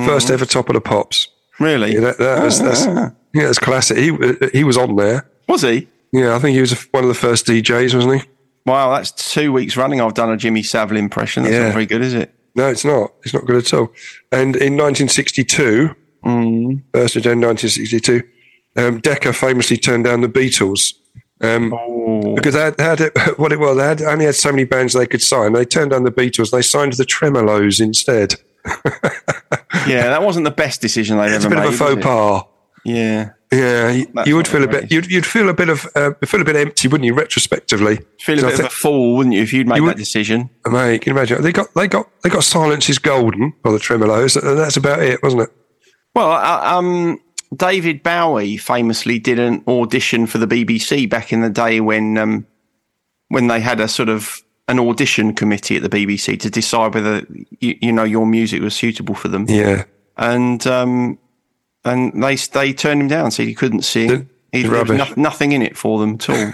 [0.06, 1.30] first ever top of the pops.
[1.60, 1.94] Really?
[1.94, 3.98] Yeah, that, that was that's yeah, that's classic.
[3.98, 4.12] He
[4.52, 5.30] he was on there.
[5.48, 5.88] Was he?
[6.12, 8.30] Yeah, I think he was one of the first DJs, wasn't he?
[8.66, 10.02] Wow, that's two weeks running.
[10.02, 11.44] I've done a Jimmy Savile impression.
[11.44, 11.64] That's Yeah.
[11.68, 12.34] not very good, is it?
[12.58, 13.14] No, it's not.
[13.24, 13.92] It's not good at all.
[14.32, 15.96] And in 1962,
[16.94, 18.24] first of January 1962,
[18.76, 20.94] um, Decca famously turned down the Beatles.
[21.40, 24.34] Um, Oh, because they had, they had it, what it was, they had, only had
[24.36, 25.54] so many bands they could sign.
[25.54, 26.50] They turned down the Beatles.
[26.52, 28.36] They signed the Tremeloes instead.
[29.88, 31.68] yeah, that wasn't the best decision they've It's a ever bit made.
[31.68, 32.44] of a faux pas.
[32.88, 33.30] Yeah.
[33.52, 34.92] Yeah, you, you would feel a bit.
[34.92, 37.14] You'd, you'd feel a bit of uh, feel a bit empty, wouldn't you?
[37.14, 39.98] Retrospectively, Feel a bit of a fool, wouldn't you, if you'd made You that would-
[39.98, 40.50] decision?
[40.70, 41.42] Mate, can you imagine?
[41.42, 45.02] They got they got they got silence is golden by the Tremeloes, and that's about
[45.02, 45.50] it, wasn't it?
[46.14, 47.22] Well, uh, um,
[47.56, 52.46] David Bowie famously did an audition for the BBC back in the day when um,
[53.30, 57.26] when they had a sort of an audition committee at the BBC to decide whether
[57.62, 59.86] you, you know your music was suitable for them, Yeah,
[60.18, 61.18] and um,
[61.88, 64.30] and they they turned him down, said he couldn't sing.
[64.52, 66.52] He, there was no, nothing in it for them at all.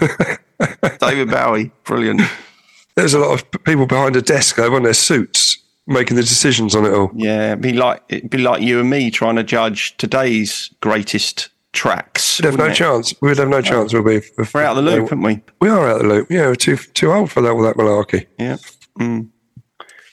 [0.98, 2.22] David Bowie, brilliant.
[2.96, 6.74] there's a lot of people behind a desk though, on their suits, making the decisions
[6.74, 7.10] on it all.
[7.14, 11.48] Yeah, it'd be like it'd be like you and me trying to judge today's greatest
[11.72, 12.38] tracks.
[12.40, 12.74] We'd have no it?
[12.74, 13.14] chance.
[13.20, 13.92] We'd have no chance.
[13.92, 14.16] We'll be.
[14.38, 15.40] if- We're out of the loop, aren't we?
[15.60, 16.30] We are out of the loop.
[16.30, 18.26] Yeah, we're too too old for that all that malarkey.
[18.38, 18.56] Yeah.
[18.98, 19.28] Mm.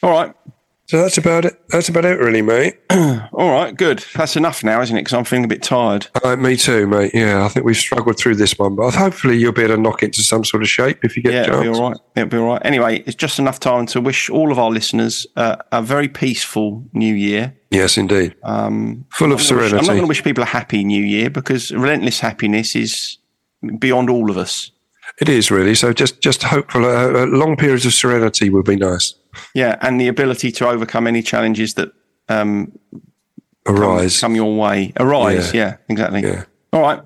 [0.03, 0.33] All right.
[0.91, 1.57] So that's about it.
[1.69, 2.77] That's about it, really, mate.
[2.91, 3.73] All right.
[3.73, 4.03] Good.
[4.13, 4.99] That's enough now, isn't it?
[4.99, 6.07] Because I'm feeling a bit tired.
[6.21, 7.11] Uh, me too, mate.
[7.13, 10.03] Yeah, I think we've struggled through this one, but hopefully you'll be able to knock
[10.03, 11.97] it into some sort of shape if you get Yeah, it'll be all right.
[12.17, 12.61] It'll be all right.
[12.65, 16.83] Anyway, it's just enough time to wish all of our listeners uh, a very peaceful
[16.91, 17.55] new year.
[17.69, 18.35] Yes, indeed.
[18.43, 19.77] Um, Full of I'm gonna wish- serenity.
[19.77, 23.17] I'm not going to wish people a happy new year because relentless happiness is
[23.79, 24.71] beyond all of us.
[25.19, 25.75] It is really.
[25.75, 26.85] So just just hopeful.
[26.85, 29.13] Uh, uh, long periods of serenity would be nice.
[29.53, 31.91] Yeah, and the ability to overcome any challenges that
[32.29, 32.71] um,
[33.67, 34.19] Arise.
[34.19, 34.93] come your way.
[34.97, 35.53] Arise.
[35.53, 36.21] Yeah, exactly.
[36.21, 36.45] Yeah.
[36.73, 37.01] All right.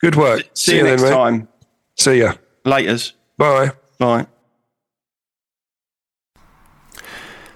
[0.00, 0.48] Good work.
[0.54, 1.16] See, you next then, mate.
[1.16, 1.48] time.
[1.96, 2.34] See ya.
[2.64, 3.12] Laters.
[3.36, 3.72] Bye.
[3.98, 4.26] Bye.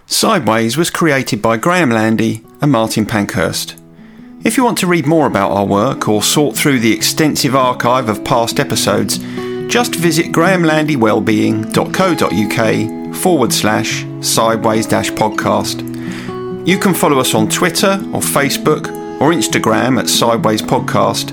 [0.07, 3.77] Sideways was created by Graham Landy and Martin Pankhurst.
[4.45, 8.09] If you want to read more about our work or sort through the extensive archive
[8.09, 9.19] of past episodes,
[9.69, 16.67] just visit grahamlandywellbeing.co.uk forward slash sideways dash podcast.
[16.67, 18.87] You can follow us on Twitter or Facebook
[19.21, 21.33] or Instagram at Sideways Podcast,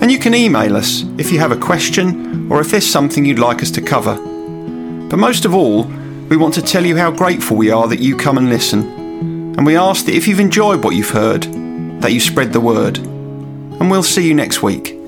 [0.00, 3.38] and you can email us if you have a question or if there's something you'd
[3.38, 4.14] like us to cover.
[4.14, 5.84] But most of all,
[6.28, 9.54] we want to tell you how grateful we are that you come and listen.
[9.56, 11.42] And we ask that if you've enjoyed what you've heard,
[12.00, 12.98] that you spread the word.
[12.98, 14.99] And we'll see you next week.